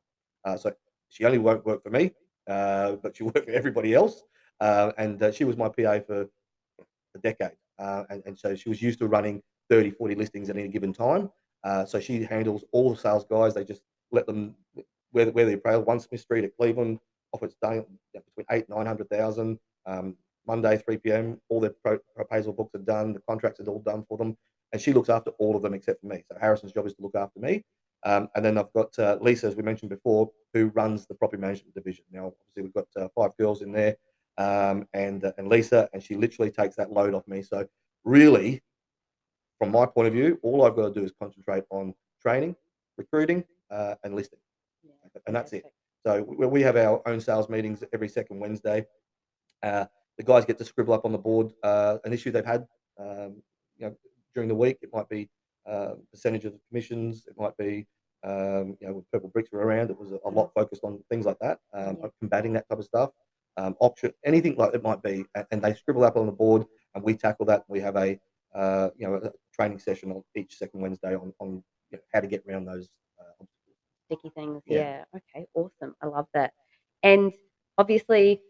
Uh, 0.45 0.57
so 0.57 0.73
she 1.09 1.25
only 1.25 1.37
won't 1.37 1.65
work 1.65 1.83
for 1.83 1.89
me, 1.89 2.11
but 2.47 3.15
she 3.15 3.23
work 3.25 3.45
for 3.45 3.51
everybody 3.51 3.93
else. 3.93 4.23
And 4.61 5.33
she 5.33 5.43
was 5.43 5.57
my 5.57 5.69
PA 5.69 5.99
for 5.99 6.27
a 7.15 7.19
decade. 7.21 7.57
And, 7.77 8.23
and 8.25 8.37
so 8.37 8.55
she 8.55 8.69
was 8.69 8.81
used 8.81 8.99
to 8.99 9.07
running 9.07 9.41
30, 9.69 9.91
40 9.91 10.15
listings 10.15 10.49
at 10.49 10.57
any 10.57 10.67
given 10.67 10.93
time. 10.93 11.29
Uh, 11.63 11.85
so 11.85 11.99
she 11.99 12.23
handles 12.23 12.63
all 12.71 12.91
the 12.91 12.97
sales 12.97 13.25
guys. 13.29 13.53
They 13.53 13.63
just 13.63 13.81
let 14.11 14.25
them 14.25 14.55
where, 15.11 15.29
where 15.31 15.45
they 15.45 15.53
appraisal. 15.53 15.83
One 15.83 15.99
Smith 15.99 16.21
Street 16.21 16.43
at 16.43 16.55
Cleveland, 16.57 16.99
off 17.33 17.43
its 17.43 17.55
done 17.61 17.85
between 18.13 18.45
eight, 18.51 18.69
900,000. 18.69 19.59
Um, 19.85 20.15
Monday, 20.47 20.77
3 20.77 20.97
p.m., 20.97 21.39
all 21.49 21.59
their 21.59 21.73
pro- 21.83 21.99
proposal 22.15 22.53
books 22.53 22.73
are 22.75 22.79
done. 22.79 23.13
The 23.13 23.21
contracts 23.27 23.59
are 23.59 23.67
all 23.67 23.81
done 23.81 24.03
for 24.07 24.17
them. 24.17 24.35
And 24.71 24.81
she 24.81 24.93
looks 24.93 25.09
after 25.09 25.31
all 25.31 25.55
of 25.55 25.61
them 25.61 25.73
except 25.73 26.01
for 26.01 26.07
me. 26.07 26.23
So 26.27 26.37
Harrison's 26.39 26.73
job 26.73 26.87
is 26.87 26.93
to 26.95 27.01
look 27.01 27.15
after 27.15 27.39
me. 27.39 27.63
Um, 28.05 28.29
and 28.35 28.45
then 28.45 28.57
I've 28.57 28.71
got 28.73 28.97
uh, 28.97 29.17
Lisa, 29.21 29.47
as 29.47 29.55
we 29.55 29.63
mentioned 29.63 29.89
before, 29.89 30.31
who 30.53 30.67
runs 30.67 31.05
the 31.05 31.15
property 31.15 31.41
management 31.41 31.75
division. 31.75 32.05
Now, 32.11 32.27
obviously, 32.27 32.63
we've 32.63 32.73
got 32.73 32.87
uh, 32.95 33.09
five 33.15 33.31
girls 33.37 33.61
in 33.61 33.71
there, 33.71 33.97
um, 34.37 34.87
and 34.93 35.25
uh, 35.25 35.33
and 35.37 35.49
Lisa, 35.49 35.89
and 35.93 36.01
she 36.01 36.15
literally 36.15 36.49
takes 36.49 36.75
that 36.77 36.91
load 36.91 37.13
off 37.13 37.27
me. 37.27 37.41
So 37.41 37.67
really, 38.05 38.61
from 39.59 39.71
my 39.71 39.85
point 39.85 40.07
of 40.07 40.13
view, 40.13 40.39
all 40.41 40.63
I've 40.65 40.75
got 40.75 40.93
to 40.93 40.99
do 40.99 41.05
is 41.05 41.11
concentrate 41.19 41.65
on 41.69 41.93
training, 42.21 42.55
recruiting, 42.97 43.43
uh, 43.69 43.95
and 44.03 44.15
listing, 44.15 44.39
Yeah, 44.83 44.91
and 45.27 45.35
that's 45.35 45.53
it. 45.53 45.65
So 46.05 46.23
we, 46.23 46.47
we 46.47 46.61
have 46.61 46.77
our 46.77 47.01
own 47.07 47.19
sales 47.19 47.49
meetings 47.49 47.83
every 47.93 48.07
second 48.07 48.39
Wednesday. 48.39 48.85
Uh, 49.61 49.85
the 50.17 50.23
guys 50.23 50.45
get 50.45 50.57
to 50.57 50.65
scribble 50.65 50.93
up 50.93 51.05
on 51.05 51.11
the 51.11 51.17
board 51.17 51.51
uh, 51.63 51.97
an 52.05 52.13
issue 52.13 52.31
they've 52.31 52.45
had. 52.45 52.65
Um, 52.97 53.41
you 53.77 53.85
know, 53.85 53.95
during 54.33 54.47
the 54.49 54.55
week, 54.55 54.77
it 54.81 54.89
might 54.93 55.09
be 55.09 55.29
uh, 55.69 55.93
percentage 56.11 56.45
of 56.45 56.53
the 56.53 56.59
commissions. 56.69 57.25
It 57.27 57.35
might 57.37 57.55
be 57.57 57.85
um, 58.23 58.77
you 58.79 58.87
know 58.87 58.93
when 58.95 59.05
purple 59.11 59.29
bricks 59.29 59.49
were 59.51 59.59
around. 59.59 59.89
It 59.91 59.99
was 59.99 60.11
a, 60.11 60.29
lot 60.29 60.51
focused 60.55 60.83
on 60.83 60.99
things 61.09 61.25
like 61.25 61.37
that, 61.39 61.59
um, 61.73 61.97
Yeah. 62.01 62.07
combating 62.19 62.53
that 62.53 62.67
type 62.69 62.79
of 62.79 62.85
stuff. 62.85 63.11
Um, 63.57 63.75
option, 63.79 64.13
anything 64.25 64.55
like 64.55 64.73
it 64.73 64.83
might 64.83 65.01
be, 65.03 65.25
and, 65.35 65.45
and 65.51 65.61
they 65.61 65.73
scribble 65.73 66.05
up 66.05 66.15
on 66.15 66.25
the 66.25 66.31
board, 66.31 66.65
and 66.95 67.03
we 67.03 67.13
tackle 67.13 67.45
that. 67.47 67.63
We 67.67 67.79
have 67.81 67.97
a 67.97 68.19
uh, 68.55 68.89
you 68.97 69.07
know 69.07 69.15
a 69.15 69.31
training 69.59 69.79
session 69.79 70.11
on 70.11 70.23
each 70.35 70.55
second 70.57 70.79
Wednesday 70.81 71.15
on 71.15 71.33
on 71.39 71.61
you 71.91 71.97
know, 71.97 72.03
how 72.13 72.21
to 72.21 72.27
get 72.27 72.43
around 72.47 72.65
those 72.65 72.87
uh, 73.19 73.33
obstacles. 73.41 73.75
sticky 74.05 74.29
things. 74.35 74.61
Yeah. 74.65 75.03
Yeah. 75.13 75.19
Okay. 75.35 75.45
Awesome. 75.53 75.95
I 76.01 76.07
love 76.07 76.27
that. 76.33 76.53
And 77.03 77.33
obviously, 77.77 78.41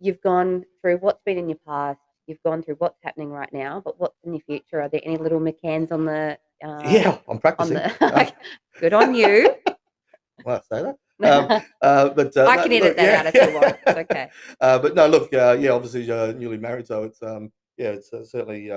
you've 0.00 0.20
gone 0.22 0.64
through 0.80 0.98
what's 0.98 1.20
been 1.26 1.38
in 1.38 1.48
your 1.48 1.58
past. 1.66 2.00
You've 2.26 2.42
gone 2.44 2.62
through 2.62 2.76
what's 2.78 2.98
happening 3.02 3.30
right 3.30 3.52
now. 3.52 3.82
But 3.84 3.98
what's 4.00 4.16
in 4.24 4.32
your 4.34 4.42
future? 4.42 4.80
Are 4.82 4.88
there 4.88 5.00
any 5.04 5.16
little 5.16 5.40
McCanns 5.40 5.92
on 5.92 6.04
the? 6.04 6.38
Uh, 6.64 6.82
yeah, 6.90 7.10
I'm 7.12 7.18
On 7.28 7.38
practicing. 7.38 7.74
the. 7.74 7.92
Uh, 8.00 8.80
Good 8.80 8.92
on 8.94 9.14
you. 9.14 9.54
well, 10.44 10.62
I 10.70 10.76
say 10.76 10.82
that. 10.82 10.96
Um, 11.20 11.62
Uh, 11.82 12.08
but 12.10 12.36
uh, 12.36 12.46
I 12.46 12.56
no, 12.56 12.62
can 12.62 12.72
edit 12.72 12.82
look, 12.84 12.96
that 12.96 13.06
yeah, 13.06 13.20
out 13.20 13.34
if 13.34 13.48
you 13.48 13.54
want. 13.60 13.76
It's 13.86 13.98
okay. 13.98 14.30
Uh, 14.60 14.78
but 14.78 14.94
no, 14.94 15.06
look, 15.08 15.34
uh, 15.34 15.56
yeah, 15.58 15.70
obviously 15.70 16.08
uh, 16.10 16.30
newly 16.32 16.58
married, 16.58 16.86
so 16.86 17.02
it's 17.02 17.20
um, 17.22 17.50
yeah, 17.76 17.88
it's 17.88 18.12
uh, 18.12 18.24
certainly. 18.24 18.70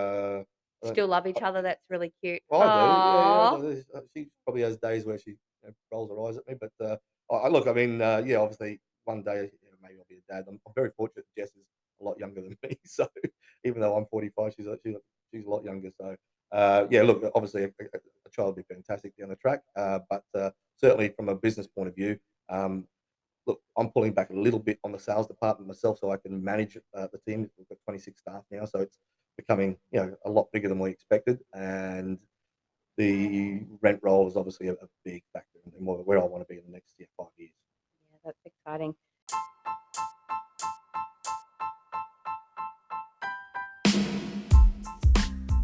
Still 0.84 1.08
love 1.08 1.28
each 1.28 1.42
other. 1.42 1.62
That's 1.62 1.84
really 1.90 2.14
cute. 2.24 2.42
I 2.52 2.58
do. 2.58 3.68
Yeah, 3.68 3.74
yeah, 3.74 4.00
uh, 4.00 4.02
she 4.16 4.30
probably 4.46 4.64
has 4.64 4.78
days 4.78 5.06
where 5.06 5.18
she 5.18 5.32
you 5.32 5.38
know, 5.64 5.72
rolls 5.92 6.10
her 6.10 6.28
eyes 6.28 6.38
at 6.38 6.48
me, 6.48 6.56
but 6.60 6.86
uh, 6.86 6.98
I, 7.34 7.48
look. 7.50 7.68
I 7.68 7.74
mean, 7.74 8.02
uh, 8.02 8.24
yeah, 8.26 8.38
obviously 8.38 8.80
one 9.06 9.24
day 9.24 9.52
you 9.62 9.70
know, 9.70 9.78
maybe 9.82 9.96
I'll 10.00 10.06
be 10.10 10.16
a 10.16 10.34
dad. 10.34 10.46
I'm, 10.48 10.60
I'm 10.66 10.74
very 10.76 10.90
fortunate. 10.98 11.26
Jess 11.38 11.50
is 11.50 11.66
a 12.02 12.04
lot 12.04 12.20
younger 12.20 12.42
than 12.42 12.58
me, 12.64 12.78
so 12.86 13.08
even 13.64 13.82
though 13.82 13.96
I'm 13.96 14.06
45, 14.08 14.54
she's 14.58 14.66
a, 14.66 14.78
she's 14.84 14.96
a, 14.96 15.00
she's 15.34 15.46
a 15.46 15.50
lot 15.50 15.64
younger. 15.64 15.90
So 16.00 16.16
uh, 16.52 16.88
yeah, 16.90 17.04
look, 17.04 17.24
obviously 17.36 17.64
a, 17.64 17.68
a, 17.68 17.98
a 18.26 18.30
child 18.32 18.56
would 18.56 18.68
be 18.68 18.74
fantastic 18.74 19.16
down 19.18 19.30
the 19.30 19.36
track, 19.36 19.62
uh, 19.76 20.00
but 20.10 20.24
uh, 20.34 20.50
certainly 20.78 21.10
from 21.10 21.30
a 21.30 21.36
business 21.36 21.68
point 21.68 21.90
of 21.90 21.96
view. 21.96 22.18
Um, 22.50 22.88
Look, 23.48 23.60
I'm 23.76 23.90
pulling 23.90 24.14
back 24.14 24.30
a 24.30 24.36
little 24.36 24.60
bit 24.60 24.78
on 24.84 24.92
the 24.92 25.00
sales 25.00 25.28
department 25.28 25.68
myself, 25.68 25.98
so 25.98 26.12
I 26.12 26.18
can 26.18 26.44
manage 26.44 26.78
uh, 26.96 27.08
the 27.12 27.18
team. 27.28 27.50
We've 27.58 27.68
got 27.68 27.80
26 27.86 28.22
staff 28.22 28.44
now, 28.52 28.66
so 28.66 28.80
it's 28.82 29.00
becoming 29.38 29.78
you 29.92 30.00
know 30.00 30.16
a 30.26 30.30
lot 30.30 30.52
bigger 30.52 30.70
than 30.70 30.80
we 30.80 30.90
expected, 30.90 31.40
and 31.54 32.20
the 32.98 33.64
rent 33.82 34.00
roll 34.02 34.28
is 34.28 34.36
obviously 34.36 34.68
a, 34.68 34.74
a 34.74 34.88
big 35.04 35.24
factor 35.34 35.60
in 35.78 35.86
where 35.86 35.98
where 36.00 36.20
I 36.20 36.24
want 36.24 36.48
to 36.48 36.54
be 36.54 36.60
in 36.60 36.66
the 36.66 36.72
next 36.72 36.94
yeah, 37.00 37.08
five 37.18 37.28
years. 37.38 37.52
Yeah, 38.12 38.18
that's 38.26 38.46
exciting. 38.46 38.96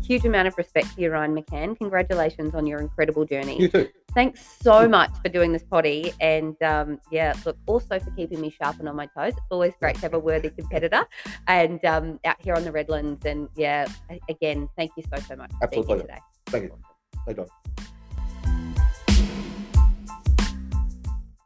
Huge 0.07 0.23
amount 0.23 0.47
of 0.47 0.57
respect 0.57 0.95
to 0.95 1.01
you, 1.01 1.11
Ryan 1.11 1.35
McCann. 1.35 1.77
Congratulations 1.77 2.55
on 2.55 2.65
your 2.65 2.79
incredible 2.79 3.25
journey. 3.25 3.59
You 3.59 3.67
too. 3.67 3.89
Thanks 4.13 4.57
so 4.61 4.87
much 4.87 5.11
for 5.21 5.27
doing 5.27 5.51
this 5.51 5.65
potty. 5.65 6.13
And 6.21 6.55
um, 6.63 6.99
yeah, 7.11 7.33
look, 7.45 7.57
also 7.65 7.99
for 7.99 8.11
keeping 8.11 8.39
me 8.39 8.49
sharp 8.49 8.79
and 8.79 8.87
on 8.87 8.95
my 8.95 9.07
toes. 9.07 9.33
It's 9.33 9.51
always 9.51 9.73
great 9.81 9.95
to 9.95 10.01
have 10.01 10.13
a 10.13 10.19
worthy 10.19 10.49
competitor 10.49 11.05
and 11.47 11.83
um, 11.83 12.21
out 12.23 12.41
here 12.41 12.55
on 12.55 12.63
the 12.63 12.71
Redlands. 12.71 13.25
And 13.25 13.49
yeah, 13.57 13.85
again, 14.29 14.69
thank 14.77 14.91
you 14.95 15.03
so, 15.13 15.21
so 15.21 15.35
much 15.35 15.51
for 15.59 15.67
being 15.67 15.85
here 15.85 15.97
today. 15.97 16.19
Thank 16.45 16.63
you. 16.63 16.77
Thank 17.25 17.39
you. 17.39 17.47